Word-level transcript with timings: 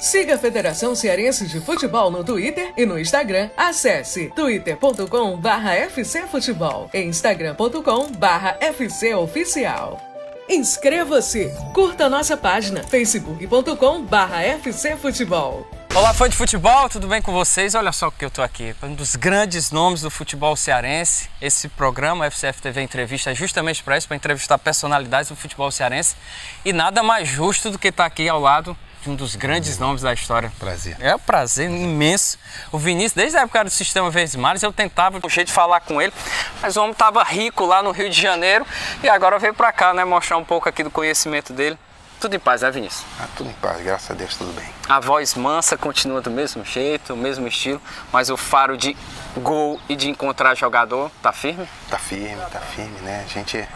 Siga 0.00 0.36
a 0.36 0.38
Federação 0.38 0.94
Cearense 0.94 1.46
de 1.46 1.60
Futebol 1.60 2.10
no 2.10 2.24
Twitter 2.24 2.72
e 2.74 2.86
no 2.86 2.98
Instagram. 2.98 3.50
Acesse 3.54 4.32
twitter.com 4.34 5.36
barra 5.36 5.74
fcfutebol 5.90 6.88
e 6.94 7.02
instagram.com 7.02 8.10
barra 8.12 8.56
fcoficial. 8.72 10.00
Inscreva-se! 10.48 11.52
Curta 11.74 12.08
nossa 12.08 12.34
página 12.34 12.82
facebook.com 12.82 14.02
barra 14.02 14.40
fcfutebol. 14.58 15.68
Olá, 15.94 16.14
fã 16.14 16.30
de 16.30 16.36
futebol, 16.36 16.88
tudo 16.88 17.06
bem 17.06 17.20
com 17.20 17.32
vocês? 17.32 17.74
Olha 17.74 17.92
só 17.92 18.10
que 18.10 18.24
eu 18.24 18.30
tô 18.30 18.40
aqui, 18.40 18.74
um 18.82 18.94
dos 18.94 19.16
grandes 19.16 19.70
nomes 19.70 20.00
do 20.00 20.10
futebol 20.10 20.56
cearense. 20.56 21.28
Esse 21.42 21.68
programa, 21.68 22.24
FCF 22.30 22.62
TV 22.62 22.80
Entrevista, 22.80 23.32
é 23.32 23.34
justamente 23.34 23.82
para 23.82 23.98
isso, 23.98 24.08
para 24.08 24.16
entrevistar 24.16 24.56
personalidades 24.56 25.28
do 25.28 25.36
futebol 25.36 25.70
cearense. 25.70 26.16
E 26.64 26.72
nada 26.72 27.02
mais 27.02 27.28
justo 27.28 27.70
do 27.70 27.78
que 27.78 27.88
estar 27.88 28.06
aqui 28.06 28.26
ao 28.28 28.40
lado 28.40 28.74
de 29.02 29.10
um 29.10 29.14
dos 29.14 29.34
grandes 29.34 29.78
nomes 29.78 30.02
da 30.02 30.12
história. 30.12 30.52
Prazer. 30.58 30.96
É 31.00 31.14
um 31.14 31.18
prazer 31.18 31.70
imenso. 31.70 32.38
O 32.70 32.78
Vinícius, 32.78 33.12
desde 33.12 33.38
a 33.38 33.42
época 33.42 33.64
do 33.64 33.70
Sistema 33.70 34.10
Verdes 34.10 34.36
Mares, 34.36 34.62
eu 34.62 34.72
tentava 34.72 35.20
jeito 35.28 35.48
de 35.48 35.52
falar 35.52 35.80
com 35.80 36.00
ele, 36.00 36.12
mas 36.60 36.76
o 36.76 36.80
homem 36.80 36.92
estava 36.92 37.22
rico 37.22 37.64
lá 37.64 37.82
no 37.82 37.92
Rio 37.92 38.10
de 38.10 38.20
Janeiro 38.20 38.66
e 39.02 39.08
agora 39.08 39.38
veio 39.38 39.54
para 39.54 39.72
cá, 39.72 39.94
né, 39.94 40.04
mostrar 40.04 40.36
um 40.36 40.44
pouco 40.44 40.68
aqui 40.68 40.82
do 40.82 40.90
conhecimento 40.90 41.52
dele. 41.52 41.78
Tudo 42.20 42.36
em 42.36 42.38
paz, 42.38 42.60
né, 42.60 42.70
Vinícius? 42.70 43.02
Ah, 43.18 43.26
tudo 43.34 43.48
em 43.48 43.54
paz, 43.54 43.82
graças 43.82 44.10
a 44.10 44.14
Deus, 44.14 44.36
tudo 44.36 44.52
bem. 44.52 44.68
A 44.86 45.00
voz 45.00 45.34
mansa 45.34 45.78
continua 45.78 46.20
do 46.20 46.30
mesmo 46.30 46.62
jeito, 46.66 47.14
o 47.14 47.16
mesmo 47.16 47.48
estilo, 47.48 47.80
mas 48.12 48.28
o 48.28 48.36
faro 48.36 48.76
de 48.76 48.94
gol 49.38 49.80
e 49.88 49.96
de 49.96 50.10
encontrar 50.10 50.54
jogador 50.54 51.10
tá 51.22 51.32
firme? 51.32 51.66
Tá 51.88 51.98
firme, 51.98 52.42
tá 52.52 52.60
firme, 52.60 53.00
né? 53.00 53.24
A 53.24 53.32
gente, 53.32 53.66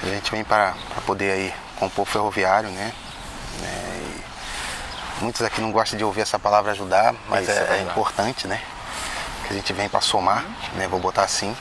a 0.00 0.06
gente 0.06 0.30
vem 0.30 0.44
para 0.44 0.76
poder 1.04 1.32
aí 1.32 1.54
compor 1.76 2.04
o 2.04 2.06
ferroviário, 2.06 2.68
né? 2.68 2.92
né? 3.60 3.85
Muitos 5.20 5.42
aqui 5.42 5.60
não 5.60 5.72
gostam 5.72 5.96
de 5.98 6.04
ouvir 6.04 6.20
essa 6.20 6.38
palavra 6.38 6.72
ajudar, 6.72 7.14
mas 7.28 7.48
Isso, 7.48 7.58
é, 7.58 7.78
é, 7.78 7.82
importante, 7.82 8.46
né? 8.46 8.60
Que 9.46 9.52
a 9.52 9.56
gente 9.56 9.72
vem 9.72 9.88
para 9.88 10.00
somar, 10.00 10.44
né? 10.74 10.88
Vou 10.88 11.00
botar 11.00 11.22
assim. 11.22 11.56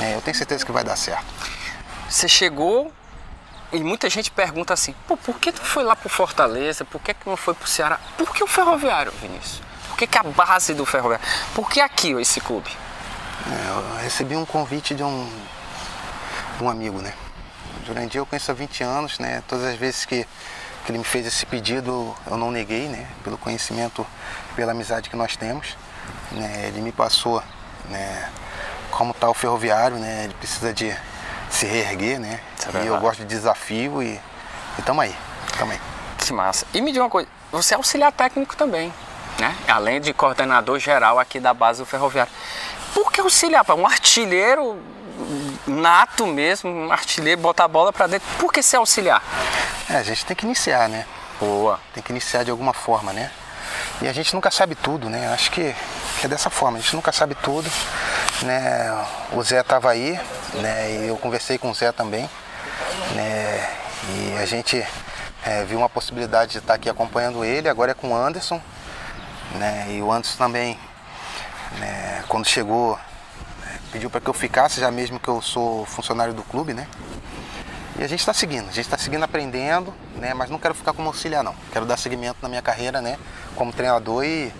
É, 0.00 0.14
eu 0.14 0.20
tenho 0.20 0.36
certeza 0.36 0.64
que 0.64 0.72
vai 0.72 0.84
dar 0.84 0.96
certo. 0.96 1.24
Você 2.08 2.28
chegou 2.28 2.92
e 3.72 3.82
muita 3.84 4.10
gente 4.10 4.30
pergunta 4.30 4.74
assim, 4.74 4.94
por 5.06 5.38
que 5.38 5.52
tu 5.52 5.60
foi 5.60 5.84
lá 5.84 5.94
pro 5.94 6.08
Fortaleza? 6.08 6.84
Por 6.84 7.00
que, 7.00 7.14
que 7.14 7.28
não 7.28 7.36
foi 7.36 7.54
pro 7.54 7.68
Ceará? 7.68 8.00
Por 8.18 8.34
que 8.34 8.42
o 8.42 8.46
Ferroviário, 8.46 9.12
Vinícius? 9.12 9.62
Por 9.88 9.96
que, 9.96 10.06
que 10.06 10.18
a 10.18 10.24
base 10.24 10.74
do 10.74 10.84
Ferroviário? 10.84 11.24
Por 11.54 11.70
que 11.70 11.80
aqui, 11.80 12.12
esse 12.12 12.40
clube? 12.40 12.70
É, 13.46 13.68
eu 13.68 14.02
recebi 14.02 14.34
um 14.36 14.44
convite 14.44 14.94
de 14.94 15.04
um, 15.04 15.30
de 16.58 16.64
um 16.64 16.68
amigo, 16.68 17.00
né? 17.00 17.14
Jurandir 17.86 18.18
eu 18.18 18.26
conheço 18.26 18.50
há 18.50 18.54
20 18.54 18.82
anos, 18.82 19.18
né? 19.20 19.42
Todas 19.46 19.64
as 19.64 19.76
vezes 19.76 20.04
que, 20.04 20.26
que 20.84 20.90
ele 20.90 20.98
me 20.98 21.04
fez 21.04 21.26
esse 21.26 21.44
pedido, 21.46 22.14
eu 22.26 22.36
não 22.36 22.50
neguei, 22.50 22.88
né? 22.88 23.06
Pelo 23.22 23.36
conhecimento, 23.36 24.06
pela 24.56 24.72
amizade 24.72 25.10
que 25.10 25.16
nós 25.16 25.36
temos. 25.36 25.76
Né? 26.32 26.66
Ele 26.68 26.80
me 26.80 26.92
passou, 26.92 27.42
né? 27.88 28.30
Como 28.90 29.12
está 29.12 29.28
o 29.28 29.34
ferroviário, 29.34 29.96
né? 29.96 30.24
Ele 30.24 30.34
precisa 30.34 30.72
de 30.72 30.94
se 31.50 31.66
reerguer, 31.66 32.18
né? 32.18 32.40
É 32.74 32.84
e 32.84 32.86
eu 32.86 32.98
gosto 32.98 33.20
de 33.20 33.26
desafio 33.26 34.02
e, 34.02 34.20
e 34.78 34.82
tamo 34.82 35.00
aí, 35.00 35.14
tamo 35.58 35.72
aí. 35.72 35.80
Que 36.18 36.32
massa. 36.32 36.66
E 36.72 36.80
me 36.80 36.92
diga 36.92 37.04
uma 37.04 37.10
coisa, 37.10 37.28
você 37.50 37.74
é 37.74 37.76
auxiliar 37.76 38.12
técnico 38.12 38.56
também, 38.56 38.92
né? 39.38 39.54
Além 39.68 40.00
de 40.00 40.12
coordenador 40.12 40.78
geral 40.78 41.18
aqui 41.18 41.40
da 41.40 41.52
base 41.52 41.80
do 41.80 41.86
ferroviário. 41.86 42.32
Por 42.94 43.10
que 43.10 43.20
auxiliar? 43.20 43.64
Um 43.70 43.86
artilheiro 43.86 44.78
nato 45.70 46.26
mesmo, 46.26 46.70
um 46.70 46.92
artilheiro, 46.92 47.40
botar 47.40 47.64
a 47.64 47.68
bola 47.68 47.92
para 47.92 48.06
dentro. 48.06 48.28
Por 48.38 48.52
que 48.52 48.62
ser 48.62 48.76
auxiliar? 48.76 49.22
É, 49.88 49.96
a 49.96 50.02
gente 50.02 50.24
tem 50.24 50.36
que 50.36 50.44
iniciar, 50.44 50.88
né? 50.88 51.06
Boa. 51.38 51.80
Tem 51.94 52.02
que 52.02 52.12
iniciar 52.12 52.44
de 52.44 52.50
alguma 52.50 52.72
forma, 52.72 53.12
né? 53.12 53.30
E 54.02 54.08
a 54.08 54.12
gente 54.12 54.34
nunca 54.34 54.50
sabe 54.50 54.74
tudo, 54.74 55.08
né? 55.08 55.32
Acho 55.32 55.50
que, 55.50 55.74
é 56.22 56.28
dessa 56.28 56.50
forma, 56.50 56.78
a 56.78 56.80
gente 56.80 56.94
nunca 56.94 57.12
sabe 57.12 57.34
tudo. 57.34 57.70
Né? 58.42 59.06
O 59.32 59.42
Zé 59.42 59.60
estava 59.60 59.90
aí, 59.90 60.18
né? 60.54 60.90
E 60.92 61.08
eu 61.08 61.16
conversei 61.16 61.58
com 61.58 61.70
o 61.70 61.74
Zé 61.74 61.92
também, 61.92 62.28
né? 63.14 63.70
E 64.08 64.36
a 64.40 64.46
gente 64.46 64.84
é, 65.44 65.64
viu 65.64 65.78
uma 65.78 65.88
possibilidade 65.88 66.52
de 66.52 66.58
estar 66.58 66.74
aqui 66.74 66.88
acompanhando 66.88 67.44
ele, 67.44 67.68
agora 67.68 67.92
é 67.92 67.94
com 67.94 68.12
o 68.12 68.16
Anderson, 68.16 68.60
né? 69.54 69.86
E 69.90 70.02
o 70.02 70.10
Anderson 70.10 70.38
também, 70.38 70.78
né, 71.78 72.24
quando 72.28 72.46
chegou, 72.46 72.98
pediu 73.92 74.10
para 74.10 74.20
que 74.20 74.28
eu 74.28 74.34
ficasse, 74.34 74.80
já 74.80 74.90
mesmo 74.90 75.18
que 75.18 75.28
eu 75.28 75.40
sou 75.40 75.84
funcionário 75.86 76.34
do 76.34 76.42
clube, 76.42 76.74
né? 76.74 76.86
E 77.98 78.04
a 78.04 78.08
gente 78.08 78.20
está 78.20 78.32
seguindo, 78.32 78.68
a 78.68 78.72
gente 78.72 78.80
está 78.80 78.96
seguindo 78.96 79.22
aprendendo, 79.22 79.92
né? 80.16 80.32
Mas 80.32 80.48
não 80.48 80.58
quero 80.58 80.74
ficar 80.74 80.92
como 80.92 81.08
auxiliar 81.08 81.44
não. 81.44 81.54
Quero 81.72 81.84
dar 81.84 81.96
seguimento 81.96 82.38
na 82.40 82.48
minha 82.48 82.62
carreira, 82.62 83.00
né? 83.00 83.18
Como 83.56 83.72
treinador 83.72 84.24
e 84.24 84.52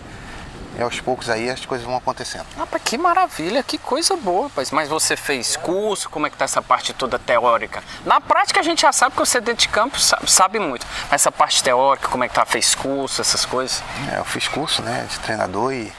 e 0.78 0.82
aos 0.82 1.00
poucos 1.00 1.28
aí 1.28 1.50
as 1.50 1.66
coisas 1.66 1.86
vão 1.86 1.96
acontecendo. 1.96 2.46
Ah, 2.58 2.78
que 2.78 2.96
maravilha, 2.96 3.62
que 3.62 3.76
coisa 3.76 4.16
boa, 4.16 4.44
rapaz. 4.44 4.70
Mas 4.70 4.88
você 4.88 5.16
fez 5.16 5.56
curso, 5.56 6.08
como 6.08 6.26
é 6.26 6.30
que 6.30 6.36
tá 6.36 6.44
essa 6.44 6.62
parte 6.62 6.92
toda 6.92 7.18
teórica? 7.18 7.82
Na 8.04 8.20
prática 8.20 8.60
a 8.60 8.62
gente 8.62 8.82
já 8.82 8.92
sabe 8.92 9.12
que 9.12 9.18
você 9.18 9.40
dentro 9.40 9.62
de 9.62 9.68
campo 9.68 9.98
sabe, 9.98 10.30
sabe 10.30 10.58
muito. 10.58 10.86
Mas 11.10 11.22
essa 11.22 11.32
parte 11.32 11.62
teórica, 11.62 12.08
como 12.08 12.24
é 12.24 12.28
que 12.28 12.34
tá? 12.34 12.44
Fez 12.46 12.74
curso, 12.74 13.20
essas 13.20 13.44
coisas? 13.44 13.82
É, 14.12 14.18
eu 14.18 14.24
fiz 14.24 14.46
curso, 14.48 14.82
né, 14.82 15.06
de 15.10 15.18
treinador 15.20 15.72
e, 15.72 15.92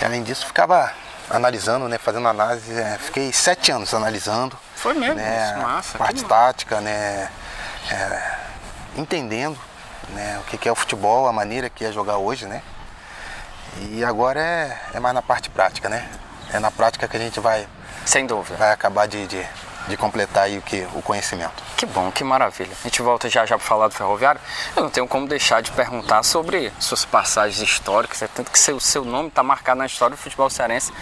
e 0.00 0.04
além 0.04 0.22
disso 0.22 0.46
ficava 0.46 0.92
analisando, 1.30 1.88
né, 1.88 1.98
fazendo 1.98 2.28
análise. 2.28 2.72
É, 2.72 2.98
fiquei 2.98 3.32
sete 3.32 3.72
anos 3.72 3.92
analisando. 3.94 4.58
Foi 4.74 4.94
mesmo, 4.94 5.16
né, 5.16 5.56
massa. 5.56 5.98
Parte 5.98 6.24
tática, 6.24 6.80
né, 6.80 7.30
é, 7.90 8.38
entendendo 8.96 9.58
né, 10.10 10.40
o 10.40 10.44
que 10.44 10.68
é 10.68 10.72
o 10.72 10.76
futebol, 10.76 11.26
a 11.26 11.32
maneira 11.32 11.68
que 11.68 11.84
é 11.84 11.92
jogar 11.92 12.18
hoje, 12.18 12.46
né. 12.46 12.62
E 13.80 14.04
agora 14.04 14.40
é, 14.40 14.78
é 14.94 15.00
mais 15.00 15.14
na 15.14 15.22
parte 15.22 15.50
prática, 15.50 15.88
né? 15.88 16.08
É 16.52 16.58
na 16.58 16.70
prática 16.70 17.06
que 17.06 17.16
a 17.16 17.20
gente 17.20 17.40
vai. 17.40 17.68
Sem 18.04 18.26
dúvida. 18.26 18.56
Vai 18.56 18.72
acabar 18.72 19.06
de, 19.06 19.26
de, 19.26 19.46
de 19.88 19.96
completar 19.96 20.44
aí 20.44 20.58
o, 20.58 20.62
que, 20.62 20.86
o 20.94 21.02
conhecimento. 21.02 21.62
Que 21.76 21.86
bom, 21.86 22.10
que 22.10 22.24
maravilha. 22.24 22.72
A 22.80 22.88
gente 22.88 23.02
volta 23.02 23.28
já 23.28 23.46
já 23.46 23.56
para 23.56 23.66
falar 23.66 23.88
do 23.88 23.94
ferroviário. 23.94 24.40
Eu 24.74 24.82
não 24.82 24.90
tenho 24.90 25.06
como 25.06 25.26
deixar 25.26 25.60
de 25.62 25.70
perguntar 25.72 26.22
sobre 26.22 26.72
suas 26.80 27.04
passagens 27.04 27.60
históricas, 27.60 28.22
é 28.22 28.28
tanto 28.28 28.50
que 28.50 28.58
seu, 28.58 28.78
seu 28.80 29.04
nome 29.04 29.28
está 29.28 29.42
marcado 29.42 29.78
na 29.78 29.86
história 29.86 30.16
do 30.16 30.20
futebol 30.20 30.50
cearense 30.50 30.92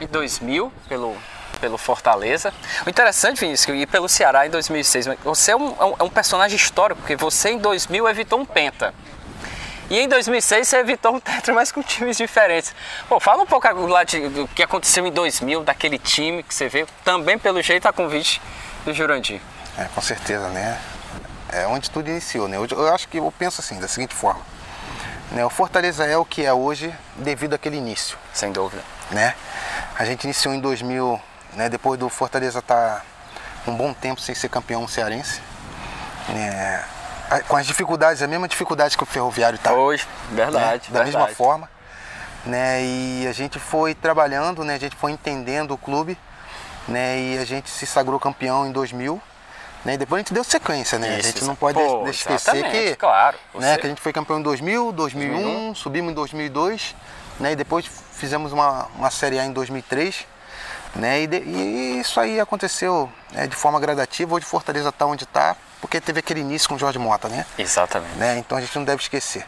em 0.00 0.06
2000 0.06 0.72
pelo 0.88 1.16
pelo 1.60 1.78
Fortaleza. 1.78 2.52
O 2.86 2.90
interessante, 2.90 3.40
Vinícius, 3.40 3.80
e 3.80 3.86
pelo 3.86 4.08
Ceará 4.08 4.46
em 4.46 4.50
2006. 4.50 5.06
Você 5.24 5.52
é 5.52 5.56
um, 5.56 5.74
é 5.98 6.02
um 6.02 6.08
personagem 6.10 6.54
histórico, 6.54 7.00
porque 7.00 7.16
você 7.16 7.50
em 7.50 7.58
2000 7.58 8.06
evitou 8.08 8.38
um 8.38 8.44
penta. 8.44 8.92
E 9.88 10.00
em 10.00 10.08
2006 10.08 10.66
você 10.66 10.76
evitou 10.78 11.14
um 11.14 11.20
tetra, 11.20 11.54
mas 11.54 11.70
com 11.70 11.82
times 11.82 12.16
diferentes. 12.16 12.74
Pô, 13.08 13.20
fala 13.20 13.42
um 13.42 13.46
pouco 13.46 13.68
lá 13.86 14.02
de, 14.02 14.28
do 14.28 14.48
que 14.48 14.62
aconteceu 14.62 15.06
em 15.06 15.12
2000, 15.12 15.62
daquele 15.62 15.98
time 15.98 16.42
que 16.42 16.54
você 16.54 16.68
vê, 16.68 16.86
também 17.04 17.38
pelo 17.38 17.62
jeito 17.62 17.86
a 17.86 17.92
convite 17.92 18.42
do 18.84 18.92
Jurandir. 18.92 19.40
É, 19.78 19.84
com 19.94 20.00
certeza, 20.00 20.48
né? 20.48 20.78
É 21.52 21.66
onde 21.66 21.88
tudo 21.90 22.10
iniciou, 22.10 22.48
né? 22.48 22.56
Eu, 22.56 22.66
eu 22.70 22.92
acho 22.92 23.06
que 23.06 23.18
eu 23.18 23.32
penso 23.38 23.60
assim, 23.60 23.78
da 23.78 23.86
seguinte 23.86 24.14
forma. 24.14 24.40
Né? 25.30 25.44
O 25.44 25.50
Fortaleza 25.50 26.04
é 26.04 26.16
o 26.16 26.24
que 26.24 26.44
é 26.44 26.52
hoje 26.52 26.92
devido 27.16 27.54
àquele 27.54 27.76
início. 27.76 28.18
Sem 28.32 28.52
dúvida. 28.52 28.82
Né? 29.10 29.34
A 29.96 30.04
gente 30.04 30.24
iniciou 30.24 30.54
em 30.54 30.60
2000, 30.60 31.20
né? 31.54 31.68
depois 31.68 31.98
do 31.98 32.08
Fortaleza 32.08 32.58
estar 32.58 33.04
tá 33.64 33.70
um 33.70 33.76
bom 33.76 33.92
tempo 33.92 34.20
sem 34.20 34.34
ser 34.34 34.48
campeão 34.48 34.86
cearense. 34.88 35.40
Né? 36.28 36.84
Com 37.48 37.56
as 37.56 37.66
dificuldades, 37.66 38.22
a 38.22 38.26
mesma 38.26 38.48
dificuldade 38.48 38.96
que 38.96 39.02
o 39.02 39.06
ferroviário 39.06 39.56
está. 39.56 39.72
Hoje, 39.72 40.06
verdade. 40.30 40.88
Né? 40.88 40.98
Da 40.98 41.04
verdade. 41.04 41.04
mesma 41.04 41.28
forma. 41.28 41.68
Né? 42.44 42.84
E 42.84 43.26
a 43.28 43.32
gente 43.32 43.58
foi 43.58 43.94
trabalhando, 43.94 44.64
né? 44.64 44.74
a 44.74 44.78
gente 44.78 44.94
foi 44.94 45.12
entendendo 45.12 45.72
o 45.72 45.78
clube 45.78 46.16
né? 46.86 47.18
e 47.18 47.38
a 47.38 47.44
gente 47.44 47.68
se 47.68 47.86
sagrou 47.86 48.20
campeão 48.20 48.66
em 48.66 48.72
2000. 48.72 49.20
Né? 49.84 49.94
E 49.94 49.96
depois 49.98 50.18
a 50.18 50.22
gente 50.22 50.34
deu 50.34 50.42
sequência, 50.42 50.98
né? 50.98 51.18
Isso, 51.18 51.28
a 51.28 51.32
gente 51.32 51.44
não 51.44 51.54
pode 51.54 51.78
pô, 51.78 52.08
esquecer 52.08 52.70
que, 52.70 52.96
claro, 52.96 53.36
né? 53.54 53.76
que 53.76 53.86
a 53.86 53.88
gente 53.88 54.00
foi 54.00 54.12
campeão 54.12 54.40
em 54.40 54.42
2000, 54.42 54.90
2001, 54.90 55.36
2001. 55.38 55.74
subimos 55.76 56.10
em 56.10 56.14
2002 56.14 56.96
né? 57.38 57.52
e 57.52 57.56
depois 57.56 57.86
fizemos 58.12 58.52
uma, 58.52 58.88
uma 58.96 59.10
Série 59.10 59.38
A 59.38 59.44
em 59.44 59.52
2003. 59.52 60.26
Né? 60.98 61.22
E, 61.22 61.26
de, 61.26 61.38
e 61.38 62.00
isso 62.00 62.18
aí 62.18 62.40
aconteceu 62.40 63.10
né, 63.32 63.46
de 63.46 63.56
forma 63.56 63.78
gradativa. 63.78 64.34
Hoje 64.34 64.46
Fortaleza 64.46 64.88
está 64.88 65.06
onde 65.06 65.24
está, 65.24 65.56
porque 65.80 66.00
teve 66.00 66.20
aquele 66.20 66.40
início 66.40 66.68
com 66.68 66.74
o 66.74 66.78
Jorge 66.78 66.98
Mota, 66.98 67.28
né? 67.28 67.44
Exatamente. 67.58 68.16
Né? 68.16 68.38
Então 68.38 68.56
a 68.56 68.60
gente 68.60 68.76
não 68.76 68.84
deve 68.84 69.02
esquecer. 69.02 69.46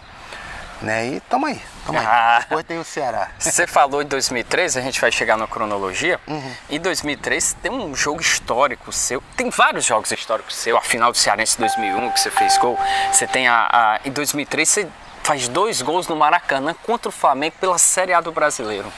Né? 0.80 1.08
E 1.08 1.20
tamo 1.20 1.46
aí, 1.46 1.60
tamo 1.84 1.98
ah. 1.98 2.36
aí. 2.36 2.40
Depois 2.42 2.64
tem 2.64 2.78
o 2.78 2.84
Ceará. 2.84 3.30
Você 3.38 3.66
falou 3.66 4.00
em 4.00 4.06
2003, 4.06 4.76
a 4.76 4.80
gente 4.80 5.00
vai 5.00 5.10
chegar 5.10 5.36
na 5.36 5.46
cronologia. 5.46 6.20
Uhum. 6.28 6.52
Em 6.70 6.78
2003 6.78 7.56
tem 7.60 7.72
um 7.72 7.96
jogo 7.96 8.20
histórico 8.20 8.92
seu. 8.92 9.20
Tem 9.36 9.50
vários 9.50 9.84
jogos 9.84 10.12
históricos 10.12 10.54
seu. 10.54 10.76
A 10.76 10.80
final 10.80 11.10
do 11.10 11.18
Cearense 11.18 11.58
2001 11.58 12.10
que 12.12 12.20
você 12.20 12.30
fez 12.30 12.56
gol. 12.58 12.78
Você 13.10 13.26
tem 13.26 13.48
a, 13.48 13.68
a 13.72 14.00
em 14.04 14.12
2003 14.12 14.68
você 14.68 14.88
faz 15.24 15.48
dois 15.48 15.82
gols 15.82 16.06
no 16.06 16.14
Maracanã 16.14 16.74
contra 16.86 17.08
o 17.08 17.12
Flamengo 17.12 17.56
pela 17.60 17.76
Série 17.76 18.14
A 18.14 18.20
do 18.20 18.30
Brasileiro. 18.30 18.90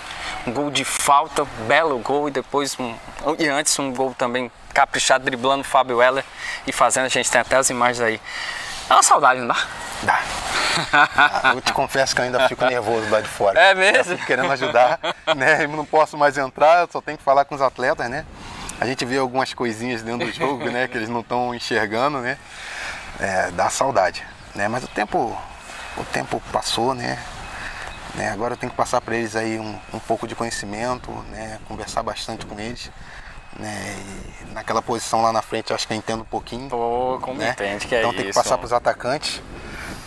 Um 0.47 0.53
gol 0.53 0.71
de 0.71 0.85
falta, 0.85 1.45
belo 1.67 1.99
gol 1.99 2.29
e 2.29 2.31
depois 2.31 2.79
um, 2.79 2.95
e 3.39 3.47
antes 3.49 3.79
um 3.79 3.93
gol 3.93 4.15
também 4.17 4.51
caprichado, 4.73 5.25
driblando 5.25 5.63
o 5.63 5.65
Fábio 5.65 5.99
Weller 5.99 6.25
e 6.67 6.73
fazendo, 6.73 7.05
a 7.05 7.09
gente 7.09 7.31
tem 7.31 7.41
até 7.41 7.57
as 7.57 7.69
imagens 7.71 8.01
aí. 8.01 8.21
É 8.89 8.93
uma 8.93 9.03
saudade, 9.03 9.41
não 9.41 9.49
dá? 9.49 9.57
Dá. 10.03 10.21
Eu 11.55 11.61
te 11.61 11.73
confesso 11.73 12.15
que 12.15 12.21
eu 12.21 12.25
ainda 12.25 12.49
fico 12.49 12.65
nervoso 12.65 13.09
lá 13.11 13.21
de 13.21 13.29
fora. 13.29 13.61
É 13.61 13.75
mesmo? 13.75 14.17
Querendo 14.19 14.51
ajudar, 14.53 14.99
né? 15.37 15.65
Eu 15.65 15.69
não 15.69 15.85
posso 15.85 16.17
mais 16.17 16.39
entrar, 16.39 16.89
só 16.91 17.01
tenho 17.01 17.19
que 17.19 17.25
falar 17.25 17.45
com 17.45 17.55
os 17.55 17.61
atletas, 17.61 18.09
né? 18.09 18.25
A 18.81 18.87
gente 18.87 19.05
vê 19.05 19.19
algumas 19.19 19.53
coisinhas 19.53 20.03
dentro 20.03 20.27
do 20.27 20.33
jogo, 20.33 20.71
né? 20.71 20.89
Que 20.89 20.97
eles 20.97 21.09
não 21.09 21.21
estão 21.21 21.55
enxergando, 21.55 22.19
né? 22.19 22.39
É, 23.19 23.51
dá 23.51 23.69
saudade, 23.69 24.25
né? 24.55 24.69
Mas 24.69 24.83
o 24.83 24.89
tempo, 24.89 25.39
o 25.97 26.05
tempo 26.05 26.43
passou, 26.51 26.95
né? 26.95 27.19
Né? 28.15 28.31
Agora 28.31 28.55
eu 28.55 28.57
tenho 28.57 28.71
que 28.71 28.77
passar 28.77 29.01
para 29.01 29.17
eles 29.17 29.37
aí 29.37 29.59
um, 29.59 29.79
um 29.95 29.99
pouco 29.99 30.27
de 30.27 30.35
conhecimento, 30.35 31.11
né? 31.31 31.59
Conversar 31.67 32.03
bastante 32.03 32.47
com 32.47 32.59
eles. 32.59 32.91
Né? 33.59 33.97
E 34.43 34.53
naquela 34.53 34.81
posição 34.81 35.23
lá 35.23 35.33
na 35.33 35.43
frente 35.43 35.71
eu 35.71 35.77
acho 35.77 35.87
que 35.87 35.93
eu 35.93 35.97
entendo 35.97 36.23
um 36.23 36.27
pouquinho. 36.27 36.69
Pô, 36.69 37.19
como 37.21 37.39
né? 37.39 37.51
entende 37.51 37.87
que 37.87 37.95
é 37.95 38.01
então 38.01 38.15
tem 38.15 38.27
que 38.27 38.33
passar 38.33 38.57
para 38.57 38.67
os 38.67 38.73
atacantes. 38.73 39.43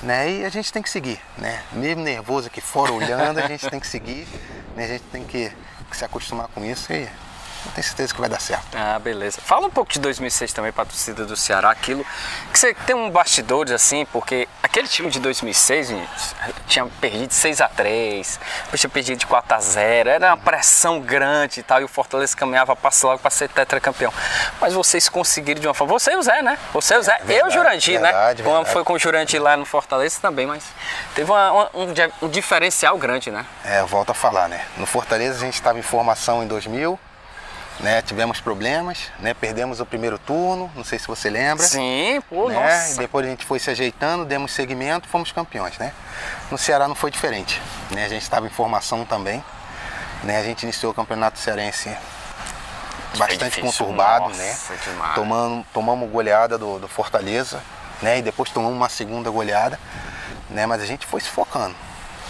Né? 0.01 0.31
E 0.31 0.45
a 0.45 0.50
gente 0.50 0.71
tem 0.71 0.81
que 0.81 0.89
seguir, 0.89 1.19
né? 1.38 1.61
Mesmo 1.71 2.03
nervoso 2.03 2.47
aqui 2.47 2.59
fora, 2.59 2.91
olhando, 2.91 3.39
a 3.39 3.47
gente 3.47 3.69
tem 3.69 3.79
que 3.79 3.88
seguir, 3.88 4.27
né? 4.75 4.83
A 4.83 4.88
gente 4.88 5.03
tem 5.05 5.23
que, 5.23 5.50
que 5.89 5.97
se 5.97 6.03
acostumar 6.03 6.50
com 6.50 6.63
isso 6.65 6.91
e 6.91 7.07
eu 7.65 7.71
tenho 7.74 7.83
certeza 7.86 8.13
que 8.13 8.19
vai 8.19 8.30
dar 8.30 8.39
certo. 8.39 8.65
Ah, 8.75 9.00
beleza. 9.00 9.39
Fala 9.42 9.68
um 9.68 9.69
pouco 9.69 9.92
de 9.92 10.00
2006 10.00 10.54
também 10.54 10.71
para 10.71 10.83
a 10.83 10.86
torcida 10.86 11.25
do 11.25 11.36
Ceará, 11.36 11.69
aquilo 11.71 12.06
que 12.51 12.60
você 12.60 12.74
tem 12.74 12.95
um 12.95 13.10
bastidores 13.10 13.71
assim, 13.74 14.06
porque 14.12 14.48
aquele 14.62 14.88
time 14.88 15.10
de 15.10 15.19
2006 15.19 15.88
gente, 15.88 16.10
tinha 16.68 16.86
perdido 17.00 17.31
6 17.31 17.62
a 17.62 17.68
3 17.68 18.39
depois 18.65 18.80
tinha 18.81 18.89
perdido 18.89 19.18
de 19.19 19.25
4 19.27 19.56
a 19.56 19.60
0 19.60 20.10
era 20.10 20.27
uma 20.27 20.38
pressão 20.38 21.00
grande 21.00 21.60
e 21.60 21.63
tal, 21.63 21.81
e 21.81 21.83
o 21.83 21.88
Fortaleza 21.88 22.36
caminhava 22.36 22.75
passo 22.75 23.07
logo 23.07 23.19
para 23.19 23.31
ser 23.31 23.50
tetracampeão. 23.50 24.13
Mas 24.60 24.74
vocês 24.74 25.07
conseguiram 25.10 25.60
de 25.62 25.68
uma 25.68 25.74
forma. 25.74 25.94
Você 25.94 26.12
e 26.12 26.15
o 26.15 26.21
Zé, 26.24 26.42
né? 26.42 26.57
Você 26.74 26.94
e 26.95 26.98
o 26.98 27.04
Zé, 27.04 27.18
Verdade, 27.18 27.33
eu 27.39 27.45
e 27.45 27.50
o 27.50 27.51
Jurandir, 27.51 28.00
verdade, 28.01 28.42
né? 28.44 28.50
Verdade. 28.50 28.71
foi 28.71 28.83
com 28.83 28.94
o 28.94 29.00
Jurandir 29.00 29.42
lá 29.42 29.56
no 29.57 29.65
Fortaleza 29.65 30.19
também, 30.21 30.45
mas 30.45 30.63
teve 31.15 31.30
uma- 31.31 31.51
uma- 31.51 31.69
um, 31.74 31.94
um 32.24 32.30
diferencial 32.30 32.98
grande, 32.98 33.31
né? 33.31 33.45
É, 33.63 33.80
eu 33.81 33.88
volto 33.88 34.12
a 34.12 34.13
falar, 34.13 34.48
né? 34.48 34.65
No 34.77 34.86
Fortaleza 34.86 35.38
a 35.38 35.45
gente 35.45 35.56
estava 35.56 35.77
em 35.77 35.81
formação 35.81 36.44
em 36.44 36.48
2000, 36.48 37.00
né? 37.79 38.01
Tivemos 38.01 38.39
problemas, 38.39 39.11
né? 39.19 39.33
Perdemos 39.33 39.79
o 39.79 39.85
primeiro 39.85 40.17
turno, 40.17 40.71
não 40.75 40.83
sei 40.83 40.99
se 40.99 41.07
você 41.07 41.29
lembra. 41.29 41.65
Sim, 41.65 42.21
pô, 42.29 42.49
né? 42.49 42.55
E 42.55 42.87
nossa. 42.87 42.97
depois 42.97 43.25
a 43.25 43.29
gente 43.29 43.45
foi 43.45 43.59
se 43.59 43.69
ajeitando, 43.69 44.25
demos 44.25 44.51
segmento, 44.51 45.07
fomos 45.07 45.31
campeões, 45.31 45.77
né? 45.77 45.93
No 46.51 46.57
Ceará 46.57 46.87
não 46.87 46.95
foi 46.95 47.11
diferente, 47.11 47.61
né? 47.91 48.05
A 48.05 48.09
gente 48.09 48.21
estava 48.21 48.45
em 48.45 48.49
formação 48.49 49.05
também, 49.05 49.43
né? 50.23 50.37
A 50.39 50.43
gente 50.43 50.63
iniciou 50.63 50.91
o 50.91 50.95
campeonato 50.95 51.39
cearense 51.39 51.95
bastante 53.17 53.55
difícil, 53.61 53.85
conturbado, 53.85 54.29
nossa, 54.29 54.73
né? 54.73 54.79
demais. 54.85 55.15
Tomando, 55.15 55.65
tomamos 55.73 56.09
goleada 56.09 56.57
do, 56.57 56.79
do 56.79 56.87
Fortaleza, 56.87 57.61
né? 58.01 58.19
E 58.19 58.21
depois 58.21 58.49
tomamos 58.49 58.75
uma 58.75 58.89
segunda 58.89 59.29
goleada, 59.29 59.79
né? 60.49 60.65
Mas 60.65 60.81
a 60.81 60.85
gente 60.85 61.05
foi 61.05 61.21
se 61.21 61.29
focando, 61.29 61.75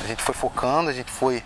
a 0.04 0.07
gente 0.07 0.22
foi 0.22 0.34
focando, 0.34 0.89
a 0.89 0.94
gente 0.94 1.12
foi 1.12 1.44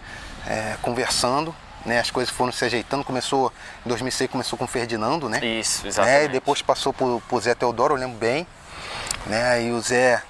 é, 0.48 0.76
conversando, 0.82 1.54
né? 1.88 2.00
As 2.00 2.12
coisas 2.12 2.32
foram 2.34 2.52
se 2.52 2.64
ajeitando. 2.66 3.04
Começou 3.04 3.52
em 3.86 3.90
2006 3.90 4.30
começou 4.30 4.60
com 4.60 4.66
o 4.66 4.68
Ferdinando, 4.68 5.30
né? 5.30 5.44
Isso, 5.44 5.84
né? 5.84 5.90
exatamente. 5.90 6.26
E 6.26 6.28
depois 6.28 6.62
passou 6.62 6.94
por, 6.94 7.22
por 7.28 7.42
Zé 7.42 7.56
Teodoro, 7.56 7.96
eu 7.96 8.00
lembro 8.00 8.18
bem. 8.18 8.46
Né? 9.26 9.64
E 9.64 9.72
o 9.72 9.82
Zé 9.82 10.22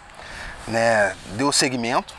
né, 0.67 1.15
deu 1.31 1.49
o 1.49 1.53
segmento, 1.53 2.13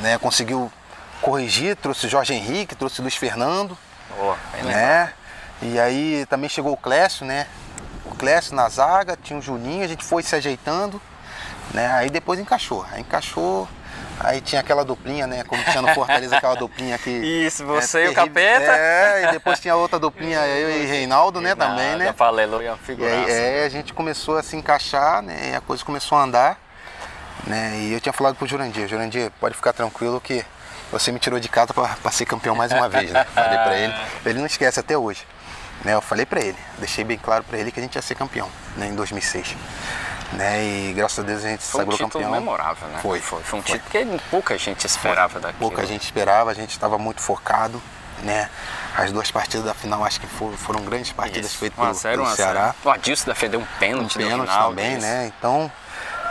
né? 0.00 0.16
conseguiu 0.18 0.72
corrigir, 1.20 1.76
trouxe 1.76 2.08
Jorge 2.08 2.32
Henrique, 2.32 2.74
trouxe 2.74 3.02
Luiz 3.02 3.16
Fernando. 3.16 3.76
Boa. 4.16 4.38
Né? 4.62 5.12
E 5.60 5.78
aí 5.78 6.24
também 6.26 6.48
chegou 6.48 6.72
o 6.72 6.76
Clécio, 6.76 7.26
né? 7.26 7.46
O 8.04 8.14
Clécio 8.14 8.54
na 8.54 8.68
zaga, 8.68 9.18
tinha 9.20 9.38
o 9.38 9.42
Juninho, 9.42 9.84
a 9.84 9.88
gente 9.88 10.04
foi 10.04 10.22
se 10.22 10.34
ajeitando, 10.36 11.00
né? 11.72 11.90
Aí 11.92 12.08
depois 12.08 12.38
encaixou. 12.38 12.86
Aí 12.92 13.00
encaixou, 13.00 13.68
aí 14.20 14.40
tinha 14.40 14.60
aquela 14.60 14.84
duplinha, 14.84 15.26
né? 15.26 15.44
Como 15.44 15.62
tinha 15.64 15.82
no 15.82 15.88
Fortaleza, 15.94 16.36
aquela 16.36 16.54
duplinha 16.54 16.98
que. 16.98 17.10
Isso, 17.10 17.62
é 17.62 17.66
você 17.66 18.06
e 18.06 18.08
o. 18.08 18.14
Capeta. 18.14 18.72
É, 18.72 19.24
e 19.28 19.32
depois 19.32 19.60
tinha 19.60 19.74
outra 19.76 19.98
duplinha, 19.98 20.38
eu 20.46 20.82
e 20.82 20.86
Reinaldo, 20.86 21.40
né? 21.40 21.54
Também, 21.54 21.96
né? 21.96 22.14
Aleluia, 22.18 22.72
uma 22.72 22.78
E 22.82 22.86
figuraça. 22.86 23.14
aí 23.14 23.30
é, 23.30 23.64
a 23.64 23.68
gente 23.68 23.92
começou 23.92 24.36
a 24.36 24.42
se 24.42 24.56
encaixar, 24.56 25.22
né? 25.22 25.50
E 25.52 25.54
a 25.56 25.60
coisa 25.60 25.84
começou 25.84 26.16
a 26.18 26.22
andar. 26.22 26.58
Né? 27.46 27.76
E 27.82 27.92
eu 27.92 28.00
tinha 28.00 28.12
falado 28.12 28.34
pro 28.34 28.46
Jurandir, 28.46 28.88
Jurandir, 28.88 29.30
pode 29.38 29.54
ficar 29.54 29.72
tranquilo 29.72 30.20
que 30.20 30.44
você 30.90 31.12
me 31.12 31.18
tirou 31.18 31.38
de 31.38 31.48
casa 31.48 31.72
para 31.74 32.10
ser 32.10 32.26
campeão 32.26 32.56
mais 32.56 32.72
uma 32.72 32.88
vez, 32.88 33.10
né? 33.12 33.24
Falei 33.32 33.58
pra 33.58 33.76
ele. 33.76 33.94
Ele 34.24 34.38
não 34.40 34.46
esquece 34.46 34.80
até 34.80 34.96
hoje. 34.98 35.24
Né? 35.84 35.94
Eu 35.94 36.00
falei 36.00 36.24
pra 36.26 36.40
ele, 36.40 36.56
deixei 36.78 37.04
bem 37.04 37.18
claro 37.18 37.44
pra 37.44 37.58
ele 37.58 37.70
que 37.70 37.78
a 37.78 37.82
gente 37.82 37.94
ia 37.94 38.02
ser 38.02 38.14
campeão, 38.14 38.48
né? 38.76 38.86
Em 38.86 38.94
2006. 38.94 39.54
Né? 40.32 40.64
E 40.64 40.92
graças 40.92 41.18
a 41.20 41.22
Deus 41.22 41.44
a 41.44 41.48
gente 41.48 41.62
Foi 41.62 41.80
um 41.80 41.84
sagrou 41.84 41.96
título 41.96 42.24
campeão. 42.24 42.32
memorável, 42.32 42.88
né? 42.88 42.98
Foi. 43.00 43.20
Foi, 43.20 43.42
foi 43.42 43.58
um 43.60 43.62
Foi. 43.62 43.78
título 43.78 44.18
que 44.18 44.24
pouca 44.30 44.58
gente 44.58 44.84
esperava 44.86 45.38
daquilo. 45.38 45.60
Pouca 45.60 45.86
gente 45.86 46.02
esperava, 46.02 46.50
a 46.50 46.54
gente 46.54 46.70
estava 46.70 46.98
muito 46.98 47.20
focado, 47.20 47.80
né? 48.22 48.50
As 48.96 49.12
duas 49.12 49.30
partidas 49.30 49.64
da 49.66 49.74
final 49.74 50.04
acho 50.04 50.20
que 50.20 50.26
foram, 50.26 50.56
foram 50.56 50.80
grandes 50.84 51.12
partidas 51.12 51.50
Isso, 51.50 51.58
feitas 51.58 51.78
1 51.78 51.82
a 51.82 51.86
pelo, 51.86 51.94
0, 51.98 52.14
pelo 52.16 52.24
1 52.24 52.26
a 52.26 52.34
0. 52.34 52.36
Ceará. 52.36 52.74
O 52.84 52.90
Adilson 52.90 53.24
defendeu 53.30 53.60
um 53.60 53.66
pênalti 53.78 54.18
um 54.18 54.22
pênalti 54.22 54.48
final. 54.50 54.68
também, 54.70 54.98
né? 54.98 55.32
Então, 55.38 55.70